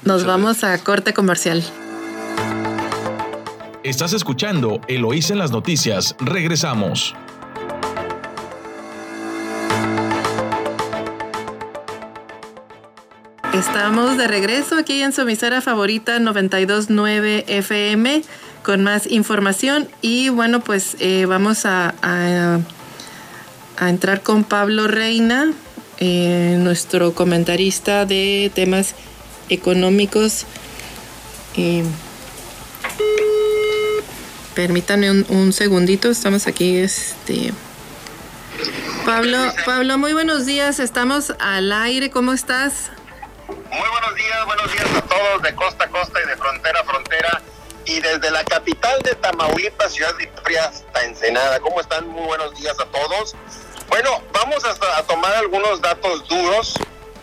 [0.05, 1.65] Nos vamos a corte comercial.
[3.83, 6.17] Estás escuchando Eloís en las noticias.
[6.19, 7.15] Regresamos.
[13.53, 18.23] Estamos de regreso aquí en su emisora favorita 929 FM
[18.65, 22.59] con más información y bueno pues eh, vamos a, a,
[23.81, 25.53] entrar con Pablo Reina,
[25.99, 28.95] eh, nuestro comentarista de temas
[29.49, 30.47] económicos.
[34.55, 37.53] permítanme un, un, segundito, estamos aquí este
[39.05, 42.91] Pablo, Pablo, muy buenos días, estamos al aire, ¿cómo estás?
[43.49, 46.85] Muy buenos días, buenos días a todos de costa a costa y de frontera a
[46.85, 47.43] frontera.
[47.87, 51.61] Y desde la capital de Tamaulipas, Ciudad Victoria, hasta Ensenada.
[51.61, 52.09] ¿Cómo están?
[52.09, 53.35] Muy buenos días a todos.
[53.89, 56.75] Bueno, vamos a, tomar algunos datos duros,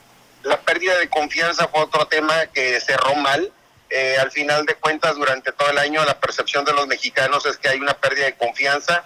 [0.47, 3.53] La pérdida de confianza fue otro tema que cerró mal.
[3.91, 7.57] Eh, al final de cuentas, durante todo el año, la percepción de los mexicanos es
[7.57, 9.05] que hay una pérdida de confianza.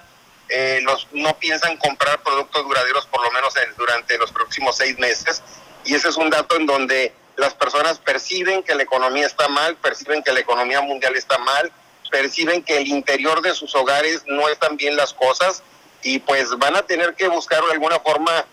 [0.49, 5.41] Eh, los, no piensan comprar productos duraderos por lo menos durante los próximos seis meses.
[5.83, 9.75] Y ese es un dato en donde las personas perciben que la economía está mal,
[9.77, 11.71] perciben que la economía mundial está mal,
[12.11, 15.63] perciben que el interior de sus hogares no están bien las cosas
[16.03, 18.45] y pues van a tener que buscar de alguna forma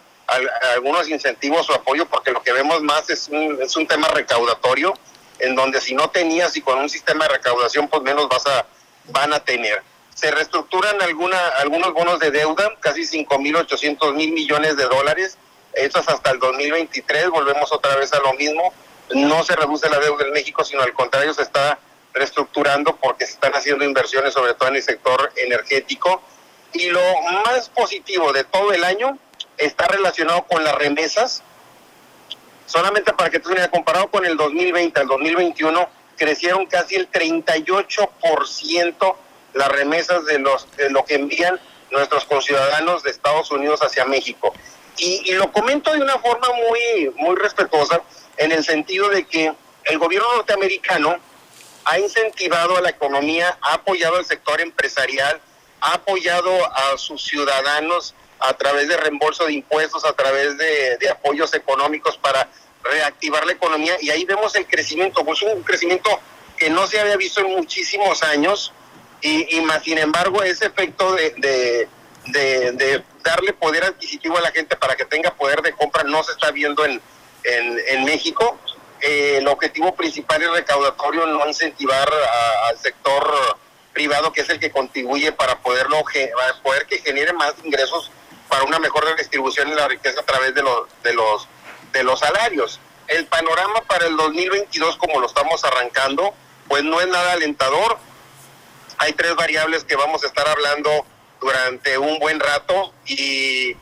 [0.74, 4.94] algunos incentivos o apoyo porque lo que vemos más es un, es un tema recaudatorio
[5.38, 8.66] en donde si no tenías y con un sistema de recaudación pues menos vas a
[9.10, 9.82] van a tener.
[10.14, 15.38] Se reestructuran alguna, algunos bonos de deuda, casi 5.800 mil millones de dólares,
[15.72, 18.72] eso es hasta el 2023, volvemos otra vez a lo mismo.
[19.14, 21.78] No se reduce la deuda en México, sino al contrario, se está
[22.12, 26.22] reestructurando porque se están haciendo inversiones, sobre todo en el sector energético.
[26.72, 27.00] Y lo
[27.46, 29.18] más positivo de todo el año
[29.58, 31.42] está relacionado con las remesas.
[32.66, 39.16] Solamente para que tú veas, comparado con el 2020 al 2021, crecieron casi el 38%
[39.54, 41.58] las remesas de, los, de lo que envían
[41.90, 44.52] nuestros conciudadanos de Estados Unidos hacia México.
[44.98, 48.02] Y, lo comento de una forma muy, muy respetuosa,
[48.36, 49.52] en el sentido de que
[49.84, 51.16] el gobierno norteamericano
[51.84, 55.40] ha incentivado a la economía, ha apoyado al sector empresarial,
[55.80, 61.52] ha apoyado a sus ciudadanos a través de reembolso de impuestos, a través de, apoyos
[61.54, 62.48] económicos para
[62.82, 66.20] reactivar la economía y ahí vemos el crecimiento, pues un crecimiento
[66.56, 68.72] que no se había visto en muchísimos años
[69.20, 71.88] y, más sin embargo ese efecto de,
[72.26, 76.32] de, darle poder adquisitivo a la gente para que tenga poder de compra no se
[76.32, 77.00] está viendo en,
[77.44, 78.58] en, México.
[79.00, 82.08] Eh, el objetivo principal es recaudatorio, no incentivar
[82.68, 83.34] al sector
[83.92, 86.02] privado, que es el que contribuye para poderlo
[86.36, 88.10] para poder que genere más ingresos
[88.48, 91.48] para una mejor distribución de la riqueza a través de los, de los,
[91.92, 92.80] de los salarios.
[93.06, 96.34] El panorama para el 2022, como lo estamos arrancando,
[96.68, 97.98] pues no es nada alentador.
[98.98, 101.06] hay tres variables que vamos a estar hablando
[101.40, 103.76] durante un buen rato y,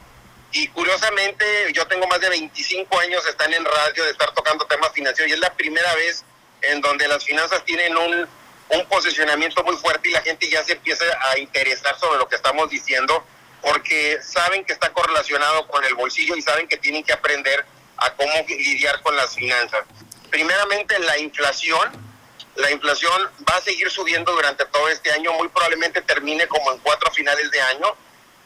[0.52, 4.92] y curiosamente yo tengo más de 25 años están en radio de estar tocando temas
[4.92, 6.22] financieros y es la primera vez
[6.62, 8.28] en donde las finanzas tienen un,
[8.68, 12.36] un posicionamiento muy fuerte y la gente ya se empieza a interesar sobre lo que
[12.36, 13.24] estamos diciendo
[13.66, 18.12] porque saben que está correlacionado con el bolsillo y saben que tienen que aprender a
[18.12, 19.84] cómo lidiar con las finanzas.
[20.30, 22.06] Primeramente, la inflación.
[22.54, 26.78] La inflación va a seguir subiendo durante todo este año, muy probablemente termine como en
[26.78, 27.94] cuatro finales de año.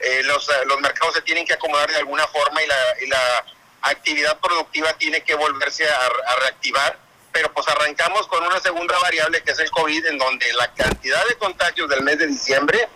[0.00, 3.06] Eh, los, eh, los mercados se tienen que acomodar de alguna forma y la, y
[3.06, 3.44] la
[3.82, 6.98] actividad productiva tiene que volverse a, a reactivar
[7.32, 11.24] pero pues arrancamos con una segunda variable que es el COVID, en donde la cantidad
[11.28, 12.88] de contagios del mes de diciembre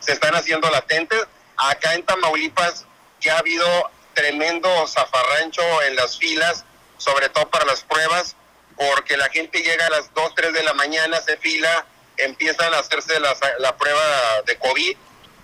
[0.00, 1.26] se están haciendo latentes.
[1.70, 2.84] Acá en Tamaulipas
[3.20, 6.64] ya ha habido tremendo zafarrancho en las filas,
[6.98, 8.36] sobre todo para las pruebas,
[8.76, 11.86] porque la gente llega a las 2, 3 de la mañana, se fila,
[12.16, 14.96] empiezan a hacerse la, la prueba de COVID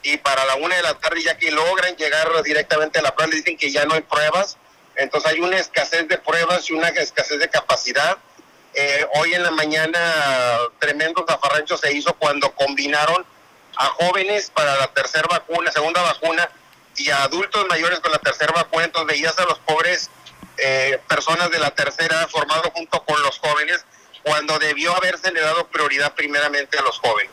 [0.03, 3.31] y para la 1 de la tarde ya que logran llegar directamente a la prueba,
[3.31, 4.57] le dicen que ya no hay pruebas.
[4.97, 8.19] Entonces hay una escasez de pruebas y una escasez de capacidad
[8.75, 9.99] eh, hoy en la mañana
[10.79, 13.25] tremendo zafarrancho se hizo cuando combinaron
[13.79, 16.51] a jóvenes para la tercera vacuna, segunda vacuna,
[16.97, 20.11] y a adultos mayores con la tercera vacuna, entonces veías a los pobres
[20.57, 23.85] eh, personas de la tercera formado junto con los jóvenes,
[24.25, 27.31] cuando debió haberse le dado prioridad primeramente a los jóvenes.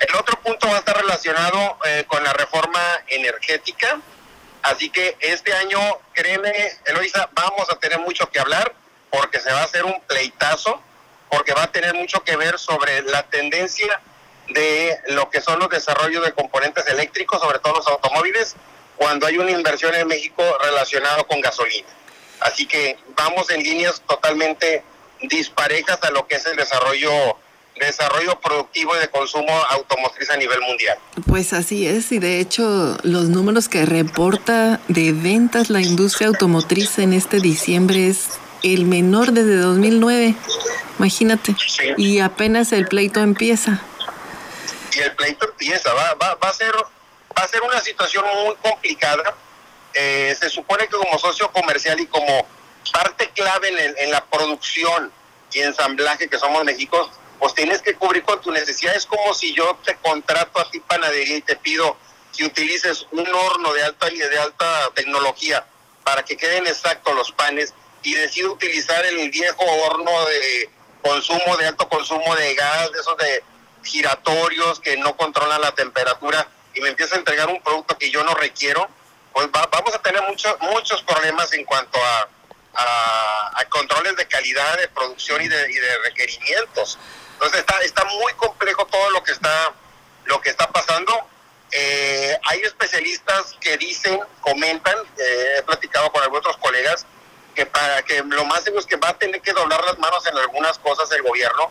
[0.00, 4.00] El otro punto va a estar relacionado eh, con la reforma energética,
[4.62, 5.78] así que este año,
[6.14, 6.52] créeme,
[6.86, 8.74] Eloisa, vamos a tener mucho que hablar
[9.10, 10.80] porque se va a hacer un pleitazo,
[11.30, 14.00] porque va a tener mucho que ver sobre la tendencia
[14.48, 18.56] de lo que son los desarrollos de componentes eléctricos, sobre todo los automóviles,
[18.96, 21.88] cuando hay una inversión en México relacionada con gasolina.
[22.40, 24.82] Así que vamos en líneas totalmente
[25.22, 27.36] disparejas a lo que es el desarrollo
[27.80, 30.98] desarrollo productivo y de consumo automotriz a nivel mundial.
[31.26, 36.98] Pues así es, y de hecho los números que reporta de ventas la industria automotriz
[36.98, 38.28] en este diciembre es
[38.62, 40.34] el menor desde 2009,
[40.98, 41.56] imagínate.
[41.96, 43.80] Y apenas el pleito empieza.
[44.94, 48.54] Y el pleito empieza, va, va, va, a, ser, va a ser una situación muy
[48.56, 49.34] complicada.
[49.94, 52.46] Eh, se supone que como socio comercial y como
[52.92, 55.12] parte clave en, en la producción
[55.52, 58.94] y ensamblaje que somos México, pues tienes que cubrir con tu necesidad.
[58.94, 61.96] Es como si yo te contrato a ti panadería y te pido
[62.36, 65.66] que utilices un horno de alta, de alta tecnología
[66.04, 70.70] para que queden exactos los panes y decido utilizar el viejo horno de
[71.02, 73.44] consumo, de alto consumo de gas, de esos de
[73.82, 78.24] giratorios que no controlan la temperatura y me empieza a entregar un producto que yo
[78.24, 78.88] no requiero,
[79.32, 82.28] pues vamos a tener muchos muchos problemas en cuanto a,
[82.74, 86.98] a, controles de calidad de producción y de, y de requerimientos.
[87.34, 89.72] Entonces está, está muy complejo todo lo que está,
[90.24, 91.26] lo que está pasando.
[91.70, 97.06] Eh, hay especialistas que dicen, comentan, eh, he platicado con algunos colegas,
[97.54, 100.26] que para que lo más seguro es que va a tener que doblar las manos
[100.26, 101.70] en algunas cosas el gobierno,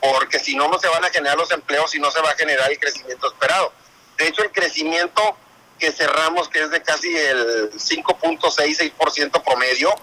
[0.00, 2.34] porque si no, no se van a generar los empleos y no se va a
[2.34, 3.72] generar el crecimiento esperado.
[4.18, 5.36] De hecho, el crecimiento
[5.78, 9.94] que cerramos, que es de casi el 5.66% promedio,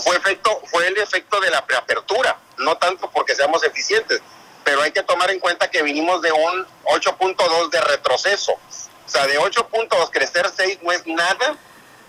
[0.00, 4.20] fue, efecto, fue el efecto de la preapertura, no tanto porque seamos eficientes,
[4.64, 8.52] pero hay que tomar en cuenta que vinimos de un 8.2 de retroceso.
[8.52, 11.56] O sea, de 8.2 crecer 6 no es nada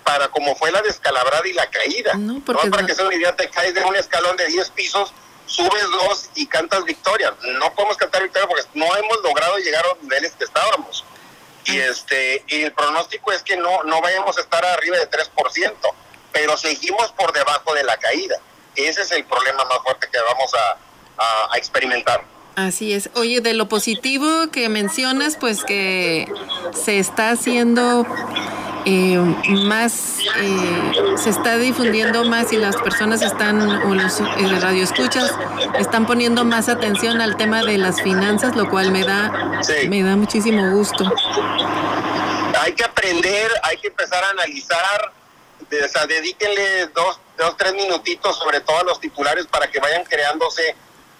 [0.04, 2.14] para como fue la descalabrada y la caída.
[2.14, 5.14] No, para que sea una idea, te caes de un escalón de 10 pisos,
[5.50, 7.34] subes dos y cantas victoria.
[7.58, 11.04] No podemos cantar victoria porque no hemos logrado llegar a los niveles que estábamos.
[11.64, 15.74] Y este y el pronóstico es que no, no vayamos a estar arriba de 3%,
[16.32, 18.40] pero seguimos por debajo de la caída.
[18.76, 22.24] Ese es el problema más fuerte que vamos a, a experimentar.
[22.56, 23.10] Así es.
[23.14, 26.30] Oye, de lo positivo que mencionas, pues que
[26.72, 28.06] se está haciendo
[28.86, 34.24] eh, más, eh, se está difundiendo más y las personas están, o los eh,
[34.60, 35.34] radioescuchas,
[35.78, 40.16] están poniendo más atención al tema de las finanzas, lo cual me da, me da
[40.16, 41.12] muchísimo gusto.
[42.60, 45.12] Hay que aprender, hay que empezar a analizar,
[45.62, 50.04] o sea, dedíquenle dos, dos, tres minutitos sobre todo a los titulares para que vayan
[50.04, 50.74] creándose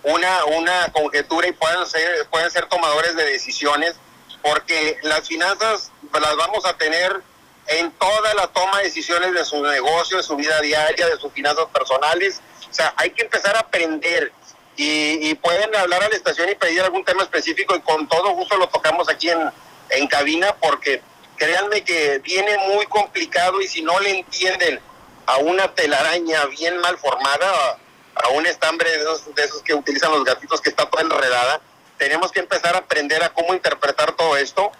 [0.04, 3.94] una, una conjetura y puedan ser, pueden ser tomadores de decisiones,
[4.42, 7.22] porque las finanzas las vamos a tener
[7.66, 11.32] en toda la toma de decisiones de su negocio, de su vida diaria, de sus
[11.32, 12.40] finanzas personales.
[12.68, 14.32] O sea, hay que empezar a aprender
[14.76, 18.56] y, pueden hablar a la estación y pedir algún tema específico y con todo gusto
[18.56, 19.50] lo tocamos aquí en,
[19.90, 21.02] en cabina porque
[21.36, 24.80] créanme que viene muy complicado y si no le entienden
[25.26, 27.78] a una telaraña bien mal formada,
[28.24, 31.60] a un estambre de esos, de esos que utilizan los gatitos que está toda enredada,
[31.98, 34.72] tenemos que empezar a aprender a cómo interpretar todo esto,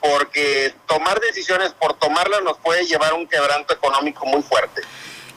[0.00, 4.82] porque tomar decisiones por tomarlas nos puede llevar a un quebranto económico muy fuerte.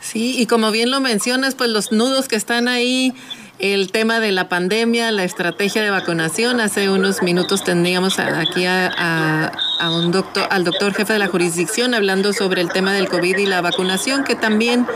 [0.01, 3.13] Sí, y como bien lo mencionas, pues los nudos que están ahí
[3.61, 6.59] el tema de la pandemia, la estrategia de vacunación.
[6.59, 9.51] Hace unos minutos tendríamos aquí a,
[9.83, 13.45] un doctor, al doctor jefe de la jurisdicción hablando sobre el tema del COVID y
[13.45, 14.87] la vacunación, que también,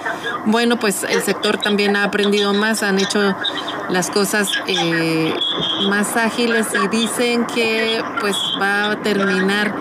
[0.45, 3.36] bueno, pues el sector también ha aprendido más, han hecho
[3.89, 5.34] las cosas eh,
[5.89, 9.73] más ágiles y dicen que pues va a terminar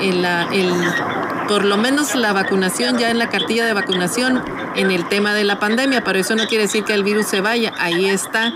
[0.00, 0.72] el, el,
[1.48, 4.42] por lo menos la vacunación ya en la cartilla de vacunación
[4.76, 7.40] en el tema de la pandemia, pero eso no quiere decir que el virus se
[7.40, 8.52] vaya, ahí está.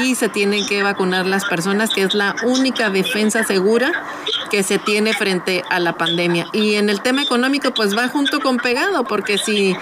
[0.00, 3.92] Y se tienen que vacunar las personas, que es la única defensa segura
[4.50, 6.46] que se tiene frente a la pandemia.
[6.52, 9.76] Y en el tema económico, pues va junto con pegado, porque si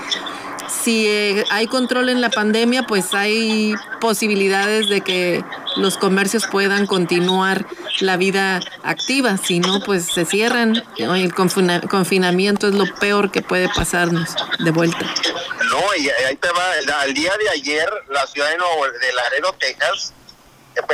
[0.68, 5.44] si eh, hay control en la pandemia, pues hay posibilidades de que
[5.76, 7.66] los comercios puedan continuar
[8.00, 9.36] la vida activa.
[9.36, 10.82] Si no, pues se cierran.
[10.96, 15.06] El confinamiento es lo peor que puede pasarnos de vuelta.
[15.70, 17.00] No, y ahí te va.
[17.00, 20.12] Al día de ayer, la ciudad de, Nuevo, de Laredo, Texas,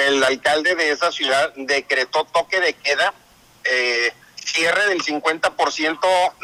[0.06, 3.14] el alcalde de esa ciudad decretó toque de queda,
[3.64, 5.98] eh, cierre del 50%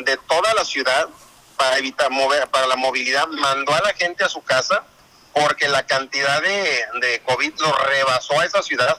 [0.04, 1.08] de toda la ciudad
[1.58, 4.84] para evitar mover, para la movilidad, mandó a la gente a su casa
[5.34, 8.96] porque la cantidad de, de COVID lo rebasó a esa ciudad.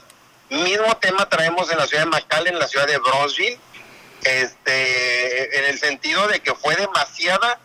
[0.50, 3.58] Mismo tema traemos en la ciudad de McAllen, en la ciudad de Bronzeville,
[4.22, 7.58] este, en el sentido de que fue demasiada.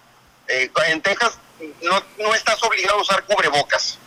[0.48, 1.38] Eh, en Texas
[1.82, 3.98] no, no estás obligado a usar cubrebocas,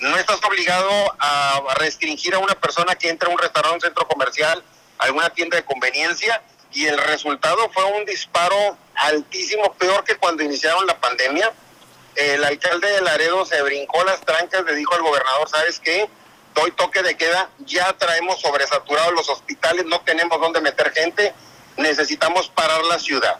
[0.00, 4.06] no estás obligado a restringir a una persona que entra a un restaurante, un centro
[4.06, 4.62] comercial,
[4.98, 6.42] alguna tienda de conveniencia,
[6.72, 11.52] y el resultado fue un disparo altísimo, peor que cuando iniciaron la pandemia.
[12.14, 16.08] El alcalde de Laredo se brincó las trancas, le dijo al gobernador, ¿sabes qué?
[16.54, 21.32] Doy toque de queda, ya traemos sobresaturados los hospitales, no tenemos dónde meter gente,
[21.76, 23.38] necesitamos parar la ciudad.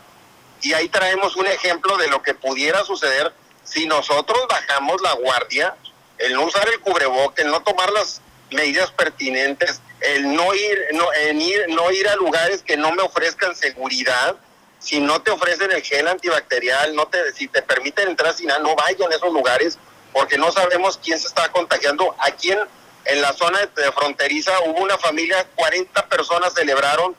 [0.62, 3.32] Y ahí traemos un ejemplo de lo que pudiera suceder
[3.64, 5.74] si nosotros bajamos la guardia,
[6.18, 8.20] el no usar el cubreboque, el no tomar las
[8.50, 13.02] medidas pertinentes, el no ir, no, en ir, no ir a lugares que no me
[13.02, 14.36] ofrezcan seguridad,
[14.78, 18.60] si no te ofrecen el gel antibacterial, no te, si te permiten entrar sin nada,
[18.60, 19.78] no vayan a esos lugares
[20.12, 22.14] porque no sabemos quién se está contagiando.
[22.18, 22.60] Aquí en,
[23.04, 23.58] en la zona
[23.94, 27.14] fronteriza hubo una familia, 40 personas celebraron,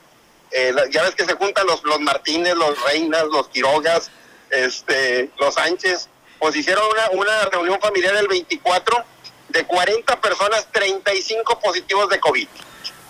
[0.51, 4.11] eh, ya ves que se juntan los, los Martínez, los Reinas, los Quirogas,
[4.49, 6.09] este, los Sánchez,
[6.39, 9.05] pues hicieron una, una reunión familiar el 24
[9.49, 12.47] de 40 personas, 35 positivos de COVID.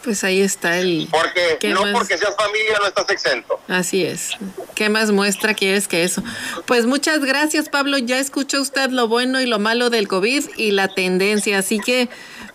[0.03, 1.07] Pues ahí está el...
[1.11, 3.59] Porque no porque seas familia no estás exento.
[3.67, 4.31] Así es.
[4.73, 6.23] ¿Qué más muestra quieres que eso?
[6.65, 7.97] Pues muchas gracias Pablo.
[7.97, 11.59] Ya escuchó usted lo bueno y lo malo del COVID y la tendencia.
[11.59, 12.09] Así que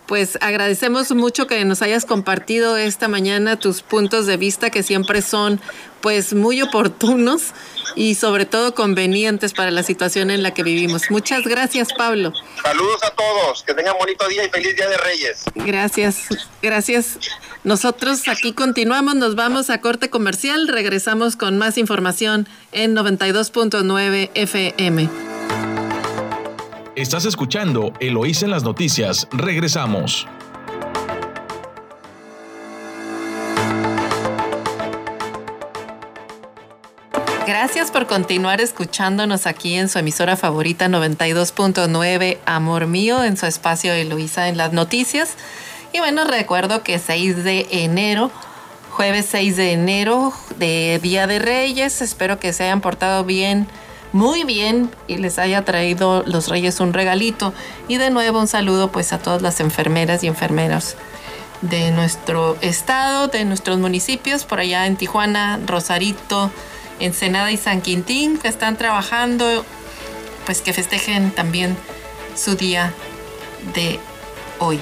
[0.07, 5.21] pues agradecemos mucho que nos hayas compartido esta mañana tus puntos de vista que siempre
[5.21, 5.59] son
[6.01, 7.53] pues muy oportunos
[7.95, 11.09] y sobre todo convenientes para la situación en la que vivimos.
[11.09, 12.31] Muchas gracias, Pablo.
[12.63, 15.43] Saludos a todos, que tengan bonito día y feliz Día de Reyes.
[15.55, 16.27] Gracias,
[16.61, 17.17] gracias.
[17.63, 25.36] Nosotros aquí continuamos, nos vamos a corte comercial, regresamos con más información en 92.9 FM.
[26.97, 30.27] Estás escuchando Eloís en las noticias, regresamos.
[37.45, 43.93] Gracias por continuar escuchándonos aquí en su emisora favorita 92.9 Amor Mío, en su espacio
[43.93, 45.35] de Luisa en las noticias.
[45.93, 48.31] Y bueno, recuerdo que 6 de enero,
[48.89, 53.67] jueves 6 de enero de Día de Reyes, espero que se hayan portado bien,
[54.17, 57.53] muy bien y les haya traído los Reyes un regalito.
[57.87, 60.95] Y de nuevo un saludo pues a todas las enfermeras y enfermeros
[61.61, 66.51] de nuestro estado, de nuestros municipios, por allá en Tijuana, Rosarito,
[66.99, 69.63] Ensenada y San Quintín que están trabajando,
[70.45, 71.77] pues que festejen también
[72.35, 72.93] su día
[73.75, 73.99] de
[74.57, 74.79] hoy.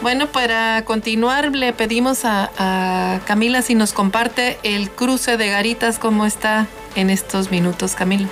[0.00, 5.98] Bueno, para continuar le pedimos a, a, Camila si nos comparte el cruce de garitas,
[5.98, 8.28] cómo está en estos minutos, Camila.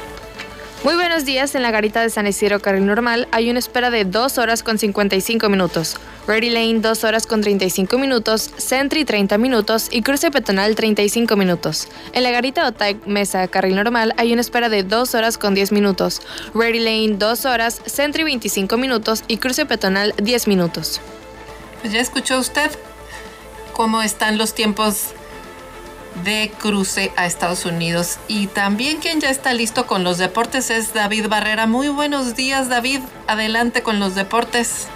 [0.84, 1.54] Muy buenos días.
[1.54, 4.78] En la garita de San Isidro Carril Normal hay una espera de 2 horas con
[4.78, 5.96] 55 minutos.
[6.26, 8.50] Ready Lane 2 horas con 35 minutos.
[8.56, 9.86] Sentry 30 minutos.
[9.92, 11.86] Y cruce peatonal 35 minutos.
[12.12, 15.70] En la garita Otay Mesa Carril Normal hay una espera de 2 horas con 10
[15.70, 16.20] minutos.
[16.52, 17.80] Ready Lane 2 horas.
[17.86, 19.22] Sentry 25 minutos.
[19.28, 21.00] Y cruce peatonal 10 minutos.
[21.80, 22.72] Pues ya escuchó usted
[23.72, 25.14] cómo están los tiempos
[26.24, 28.18] de cruce a Estados Unidos.
[28.28, 31.66] Y también quien ya está listo con los deportes es David Barrera.
[31.66, 33.00] Muy buenos días, David.
[33.26, 34.88] Adelante con los deportes.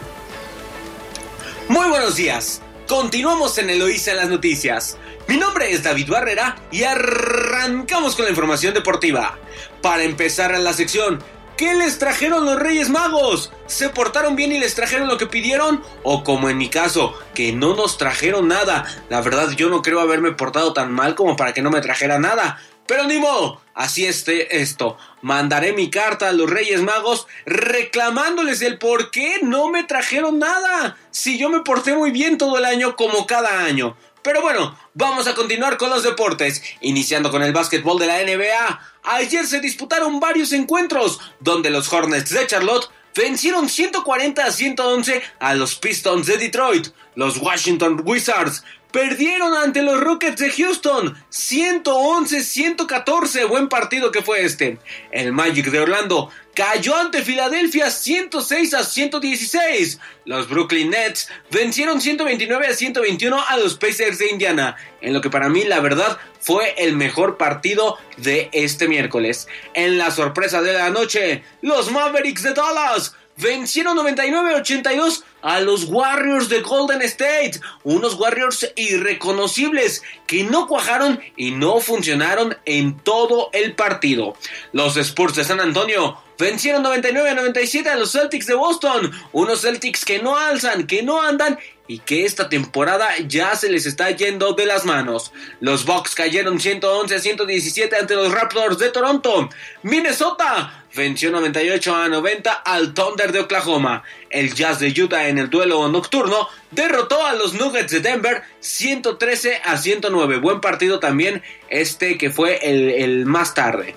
[1.69, 2.63] Muy buenos días.
[2.87, 4.97] continuamos en Eloísa en las noticias.
[5.27, 9.37] Mi nombre es David Barrera y arrancamos con la información deportiva.
[9.83, 11.19] Para empezar en la sección,
[11.57, 13.53] ¿qué les trajeron los Reyes Magos?
[13.67, 15.83] ¿Se portaron bien y les trajeron lo que pidieron?
[16.03, 18.85] O como en mi caso, que no nos trajeron nada.
[19.09, 22.19] La verdad yo no creo haberme portado tan mal como para que no me trajera
[22.19, 22.61] nada.
[22.87, 24.97] Pero ni modo, así esté esto.
[25.23, 30.97] Mandaré mi carta a los Reyes Magos reclamándoles el por qué no me trajeron nada.
[31.11, 33.97] Si yo me porté muy bien todo el año como cada año.
[34.27, 38.81] Pero bueno, vamos a continuar con los deportes, iniciando con el básquetbol de la NBA.
[39.05, 45.55] Ayer se disputaron varios encuentros, donde los Hornets de Charlotte vencieron 140 a 111 a
[45.55, 46.89] los Pistons de Detroit.
[47.15, 48.65] Los Washington Wizards
[48.97, 51.15] Perdieron ante los Rockets de Houston.
[51.31, 53.47] 111-114.
[53.47, 54.79] Buen partido que fue este.
[55.11, 60.01] El Magic de Orlando cayó ante Filadelfia 106 a 116.
[60.25, 64.75] Los Brooklyn Nets vencieron 129 a 121 a los Pacers de Indiana.
[65.03, 69.49] En lo que para mí la verdad fue el mejor partido de este miércoles.
[69.75, 76.49] En la sorpresa de la noche, los Mavericks de Dallas vencieron 99-82 a los Warriors
[76.49, 83.75] de Golden State, unos Warriors irreconocibles que no cuajaron y no funcionaron en todo el
[83.75, 84.39] partido.
[84.73, 90.21] Los Spurs de San Antonio vencieron 99-97 a los Celtics de Boston, unos Celtics que
[90.21, 91.59] no alzan, que no andan
[91.89, 95.33] y que esta temporada ya se les está yendo de las manos.
[95.61, 99.49] Los Bucks cayeron 111 a 117 ante los Raptors de Toronto.
[99.83, 104.03] Minnesota venció 98 a 90 al Thunder de Oklahoma.
[104.31, 109.61] El Jazz de Utah en el duelo nocturno derrotó a los Nuggets de Denver 113
[109.65, 110.39] a 109.
[110.39, 113.95] Buen partido también este que fue el, el más tarde.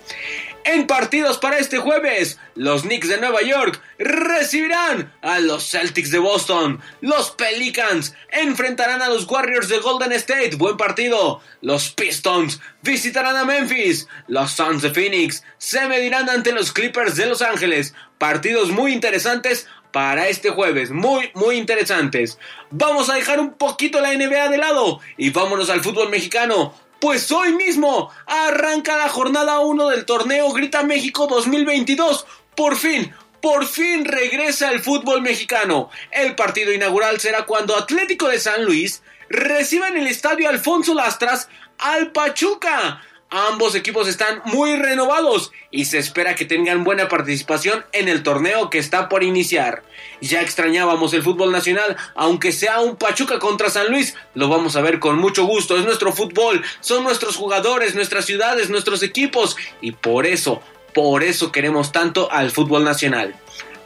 [0.65, 6.19] En partidos para este jueves, los Knicks de Nueva York recibirán a los Celtics de
[6.19, 6.81] Boston.
[7.01, 10.55] Los Pelicans enfrentarán a los Warriors de Golden State.
[10.57, 11.41] Buen partido.
[11.61, 14.07] Los Pistons visitarán a Memphis.
[14.27, 17.93] Los Suns de Phoenix se medirán ante los Clippers de Los Ángeles.
[18.17, 20.91] Partidos muy interesantes para este jueves.
[20.91, 22.37] Muy, muy interesantes.
[22.69, 26.73] Vamos a dejar un poquito la NBA de lado y vámonos al fútbol mexicano.
[26.99, 32.25] Pues hoy mismo arranca la jornada 1 del torneo Grita México 2022.
[32.57, 35.89] Por fin, por fin regresa el fútbol mexicano.
[36.11, 41.47] El partido inaugural será cuando Atlético de San Luis reciba en el estadio Alfonso Lastras
[41.77, 43.01] al Pachuca.
[43.31, 48.71] Ambos equipos están muy renovados y se espera que tengan buena participación en el torneo
[48.71, 49.83] que está por iniciar.
[50.19, 54.81] Ya extrañábamos el fútbol nacional, aunque sea un Pachuca contra San Luis, lo vamos a
[54.81, 55.77] ver con mucho gusto.
[55.77, 60.63] Es nuestro fútbol, son nuestros jugadores, nuestras ciudades, nuestros equipos y por eso,
[60.95, 63.35] por eso queremos tanto al fútbol nacional.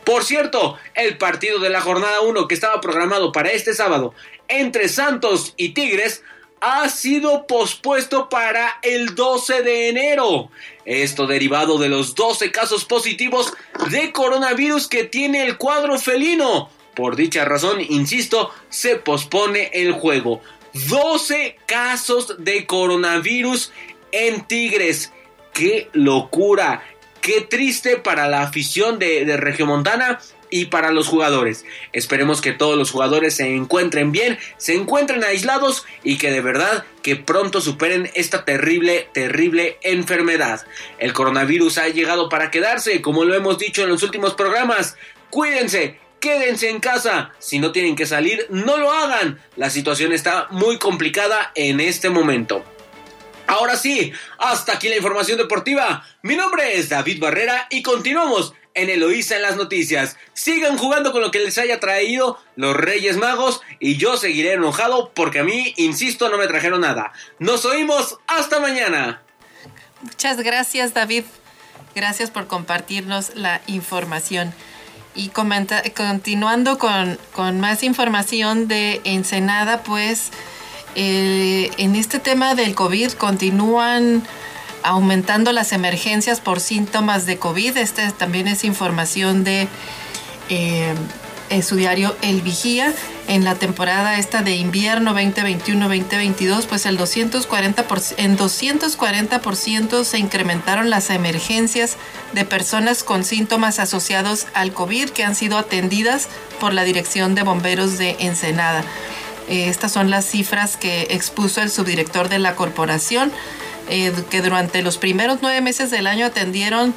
[0.06, 4.14] Por cierto, el partido de la jornada 1 que estaba programado para este sábado
[4.48, 6.24] entre Santos y Tigres
[6.66, 10.50] ha sido pospuesto para el 12 de enero.
[10.86, 13.54] Esto derivado de los 12 casos positivos
[13.92, 16.70] de coronavirus que tiene el cuadro felino.
[16.96, 20.42] Por dicha razón, insisto, se pospone el juego.
[20.88, 23.74] 12 casos de coronavirus
[24.14, 25.12] en Tigres.
[25.54, 26.82] ¡Qué locura!
[27.20, 30.20] Qué triste para la afición de, de Regiomontana
[30.54, 31.66] y para los jugadores.
[31.94, 36.86] Esperemos que todos los jugadores se encuentren bien, se encuentren aislados y que de verdad
[37.02, 40.64] que pronto superen esta terrible, terrible enfermedad.
[41.00, 44.96] El coronavirus ha llegado para quedarse, como lo hemos dicho en los últimos programas.
[45.32, 47.32] Cuídense, quédense en casa.
[47.40, 49.40] Si no tienen que salir, no lo hagan.
[49.56, 52.64] La situación está muy complicada en este momento.
[53.48, 56.06] Ahora sí, hasta aquí la información deportiva.
[56.22, 60.18] Mi nombre es David Barrera y continuamos en Eloísa en las noticias.
[60.34, 65.12] Sigan jugando con lo que les haya traído los Reyes Magos y yo seguiré enojado
[65.14, 67.14] porque a mí, insisto, no me trajeron nada.
[67.40, 69.22] Nos oímos hasta mañana.
[70.02, 71.24] Muchas gracias David.
[71.96, 74.54] Gracias por compartirnos la información.
[75.16, 80.32] Y continuando con, con, más información de Ensenada, pues
[80.96, 84.24] eh, en este tema del COVID continúan
[84.84, 87.78] aumentando las emergencias por síntomas de COVID.
[87.78, 89.68] Esta también es información de
[90.50, 90.94] eh,
[91.62, 92.94] su diario El Vigía.
[93.28, 97.86] En la temporada esta de invierno 2021-2022, pues el 240
[98.18, 101.96] en 240% se incrementaron las emergencias
[102.34, 106.28] de personas con síntomas asociados al COVID que han sido atendidas
[106.60, 108.84] por la Dirección de Bomberos de Ensenada.
[109.48, 113.32] Eh, estas son las cifras que expuso el subdirector de la corporación.
[113.90, 116.94] Eh, que durante los primeros nueve meses del año atendieron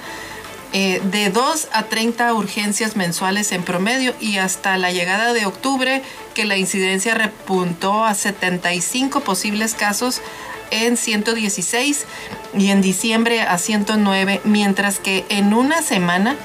[0.72, 6.03] eh, de 2 a 30 urgencias mensuales en promedio y hasta la llegada de octubre
[6.34, 10.20] que la incidencia repuntó a 75 posibles casos
[10.70, 12.05] en 116
[12.59, 16.37] y en diciembre a 109, mientras que en una semana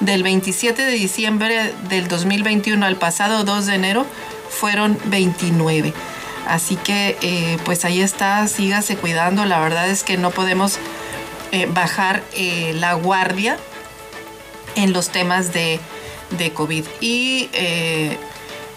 [0.00, 4.06] del 27 de diciembre del 2021 al pasado 2 de enero
[4.50, 5.92] fueron 29.
[6.50, 9.44] Así que eh, pues ahí está, sígase cuidando.
[9.44, 10.78] La verdad es que no podemos
[11.52, 13.56] eh, bajar eh, la guardia
[14.74, 15.78] en los temas de,
[16.36, 16.84] de COVID.
[17.00, 17.48] Y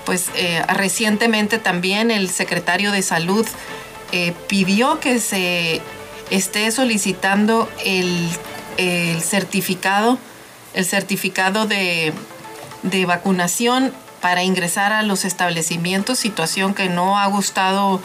[0.05, 0.30] pues
[0.67, 3.47] recientemente también el secretario de salud
[4.47, 5.82] pidió que se
[6.30, 8.30] esté solicitando el,
[8.78, 10.17] el certificado,
[10.74, 12.11] el certificado de,
[12.84, 13.93] de vacunación
[14.24, 17.99] para ingresar a los establecimientos, situación que no ha gustado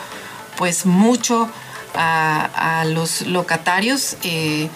[0.56, 1.48] pues mucho
[1.94, 4.16] a, los locatarios.
[4.24, 4.68] Eh,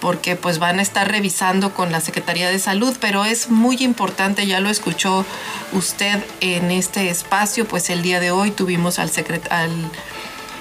[0.00, 4.46] porque pues van a estar revisando con la Secretaría de Salud, pero es muy importante,
[4.46, 5.26] ya lo escuchó
[5.72, 9.10] usted en este espacio, pues el día de hoy tuvimos al,
[9.50, 9.70] al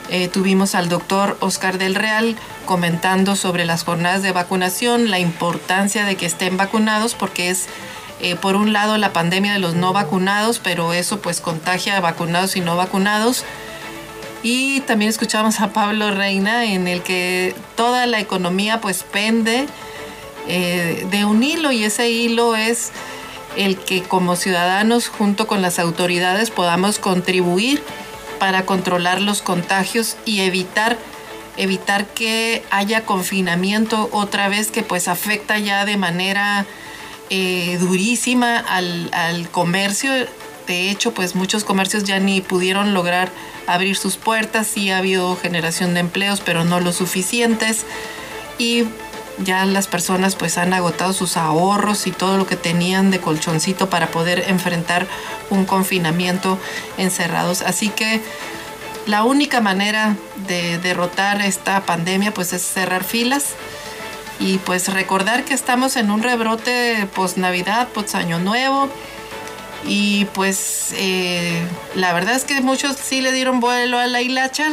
[0.09, 6.03] eh, tuvimos al doctor Oscar del Real comentando sobre las jornadas de vacunación, la importancia
[6.03, 7.67] de que estén vacunados porque es
[8.22, 12.01] eh, por un lado la pandemia de los no vacunados, pero eso pues contagia a
[12.01, 13.45] vacunados y no vacunados.
[14.43, 19.67] Y también escuchamos a Pablo Reina en el que toda la economía pues pende
[20.47, 22.91] eh, de un hilo y ese hilo es
[23.57, 27.84] el que como ciudadanos junto con las autoridades podamos contribuir
[28.39, 30.97] para controlar los contagios y evitar
[31.57, 36.65] evitar que haya confinamiento otra vez que pues afecta ya de manera
[37.30, 40.11] eh, durísima al, comercio.
[40.67, 43.32] De hecho, pues muchos comercios ya ni pudieron lograr
[43.67, 44.67] abrir sus puertas.
[44.67, 47.86] Sí ha habido generación de empleos, pero no lo suficientes.
[48.57, 48.86] Y
[49.43, 53.89] ya las personas pues han agotado sus ahorros y todo lo que tenían de colchoncito
[53.89, 55.07] para poder enfrentar
[55.49, 56.59] un confinamiento
[56.97, 57.61] encerrados.
[57.61, 58.21] Así que
[59.05, 60.15] la única manera
[60.47, 63.55] de derrotar esta pandemia pues es cerrar filas
[64.40, 68.90] y pues recordar que estamos en un rebrote post Navidad, post Año Nuevo.
[69.86, 71.62] Y pues eh,
[71.96, 74.68] la verdad es que muchos sí le dieron vuelo a la hilacha,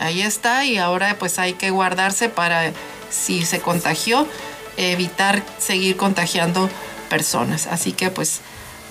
[0.00, 2.72] ahí está, y ahora pues hay que guardarse para
[3.10, 4.26] si se contagió,
[4.76, 6.68] evitar seguir contagiando
[7.08, 7.68] personas.
[7.68, 8.40] Así que pues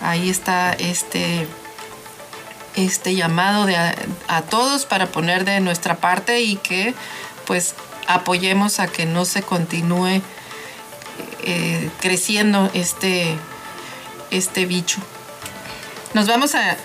[0.01, 1.45] ahí está este,
[2.75, 6.93] este llamado de a todos para poner de nuestra parte y que
[7.45, 7.75] pues
[8.09, 10.21] apoyemos a que no se continúe
[11.43, 13.35] eh, creciendo este,
[14.31, 14.99] este bicho.
[16.15, 16.75] Nos vamos a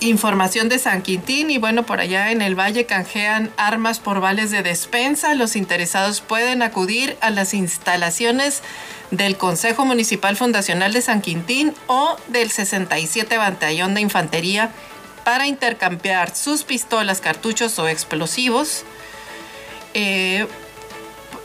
[0.00, 4.50] información de San Quintín y bueno, por allá en el valle canjean armas por vales
[4.50, 5.34] de despensa.
[5.34, 8.62] Los interesados pueden acudir a las instalaciones
[9.10, 14.70] del Consejo Municipal Fundacional de San Quintín o del 67 Batallón de Infantería
[15.24, 18.84] para intercambiar sus pistolas, cartuchos o explosivos
[19.94, 20.46] eh,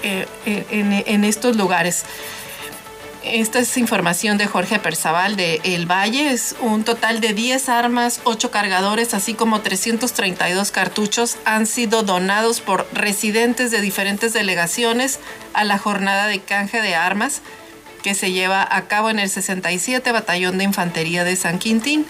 [0.03, 2.05] eh, en, estos lugares.
[3.23, 6.31] Esta es información de Jorge Perzaval de El Valle.
[6.31, 12.61] Es un total de 10 armas, 8 cargadores, así como 332 cartuchos han sido donados
[12.61, 15.19] por residentes de diferentes delegaciones
[15.53, 17.41] a la jornada de canje de armas
[18.03, 22.05] que se lleva a cabo en el 67 Batallón de Infantería de San Quintín.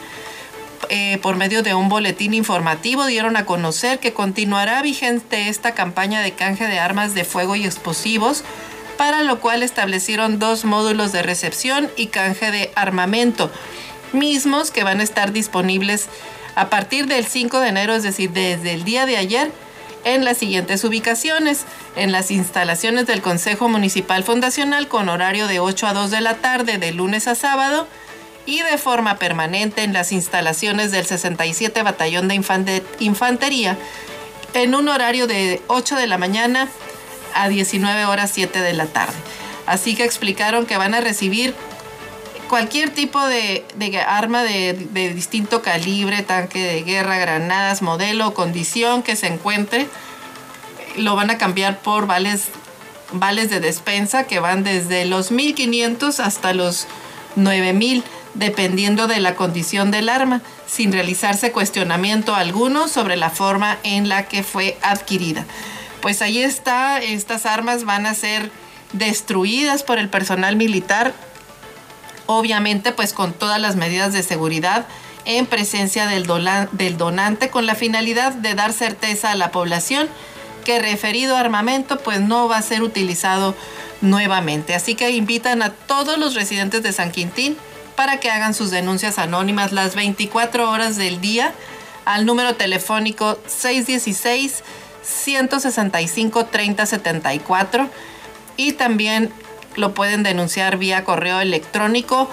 [0.89, 6.21] Eh, por medio de un boletín informativo dieron a conocer que continuará vigente esta campaña
[6.21, 8.43] de canje de armas de fuego y explosivos,
[8.97, 13.51] para lo cual establecieron dos módulos de recepción y canje de armamento,
[14.13, 16.07] mismos que van a estar disponibles
[16.55, 19.51] a partir del 5 de enero, es decir, desde el día de ayer,
[20.05, 21.65] en las siguientes ubicaciones,
[21.95, 26.36] en las instalaciones del Consejo Municipal Fundacional con horario de 8 a 2 de la
[26.36, 27.88] tarde de lunes a sábado,
[28.47, 32.41] y de forma permanente en las instalaciones del 67 Batallón de
[32.99, 33.77] Infantería
[34.53, 36.67] en un horario de 8 de la mañana
[37.35, 39.13] a 19 horas 7 de la tarde.
[39.67, 41.53] Así que explicaron que van a recibir
[42.47, 43.65] cualquier tipo de,
[44.07, 44.73] arma de,
[45.13, 49.87] distinto calibre, tanque de guerra, granadas, modelo, condición que se encuentre.
[50.95, 52.45] Lo van a cambiar por vales,
[53.11, 56.87] vales de despensa que van desde los 1500 hasta los
[57.35, 58.03] 9000
[58.38, 64.27] dependiendo de la condición del arma, sin realizarse cuestionamiento alguno sobre la forma en la
[64.27, 65.45] que fue adquirida.
[66.01, 68.51] Pues ahí está, estas armas van a ser
[68.93, 71.13] destruidas por el personal militar,
[72.27, 74.85] obviamente pues con todas las medidas de seguridad
[75.25, 76.25] en presencia del,
[76.97, 80.07] donante con la finalidad de dar certeza a la población
[80.63, 83.55] que referido armamento pues no va a ser utilizado
[84.01, 84.75] nuevamente.
[84.75, 87.57] Así que invitan a todos los residentes de San Quintín
[87.97, 91.53] para que hagan sus denuncias anónimas las 24 horas del día
[92.05, 94.63] al número telefónico 616
[95.01, 97.89] 165 3074
[98.55, 99.33] y también
[99.75, 102.29] lo pueden denunciar vía correo electrónico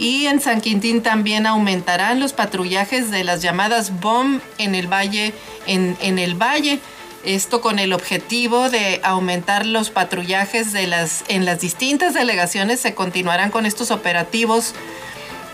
[0.02, 5.32] Y en San Quintín también aumentarán los patrullajes de las llamadas BOM en el valle,
[5.68, 6.80] en, en el valle.
[7.24, 12.80] Esto con el objetivo de aumentar los patrullajes de las, en las distintas delegaciones.
[12.80, 14.74] Se continuarán con estos operativos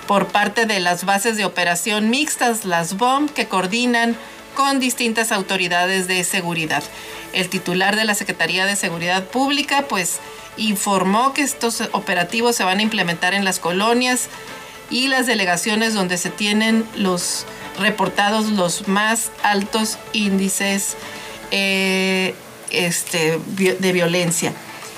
[0.08, 4.16] por parte de las bases de operación mixtas, las BOM, que coordinan
[4.58, 6.84] con distintas autoridades de seguridad.
[7.32, 10.18] El titular de la Secretaría de Seguridad Pública, pues,
[10.58, 14.30] informó que estos operativos se van a implementar en las colonias
[14.90, 17.46] y las delegaciones donde se tienen los
[17.78, 20.98] reportados los más altos índices
[21.52, 22.34] eh,
[22.72, 24.54] este, de violencia.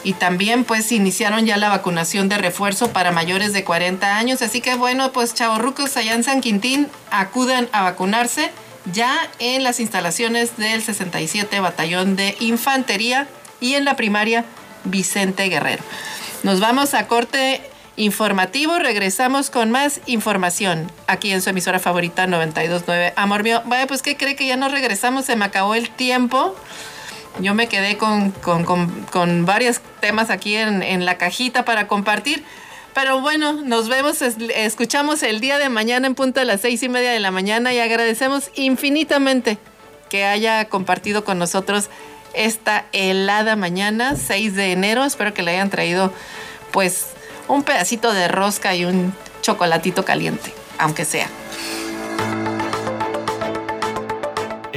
[0.05, 4.41] Y también pues iniciaron ya la vacunación de refuerzo para mayores de 40 años.
[4.41, 8.51] Así que bueno, pues chavorrucos allá en San Quintín acudan a vacunarse
[8.91, 13.27] ya en las instalaciones del 67 Batallón de Infantería
[13.59, 14.45] y en la primaria
[14.83, 15.83] Vicente Guerrero.
[16.43, 17.61] Nos vamos a corte
[17.97, 23.13] informativo, regresamos con más información aquí en su emisora favorita 929.
[23.17, 25.25] Amor mío, vaya, pues ¿qué cree que ya nos regresamos?
[25.25, 26.55] Se me acabó el tiempo.
[27.39, 32.43] Yo me quedé con, con, varios temas aquí en, en la cajita para compartir.
[33.01, 36.89] Pero bueno, nos vemos, escuchamos el día de mañana en punto de las seis y
[36.89, 39.57] media de la mañana y agradecemos infinitamente
[40.09, 41.89] que haya compartido con nosotros
[42.33, 45.05] esta helada mañana, 6 de enero.
[45.05, 46.11] Espero que le hayan traído
[46.71, 47.05] pues
[47.47, 51.29] un pedacito de rosca y un chocolatito caliente, aunque sea.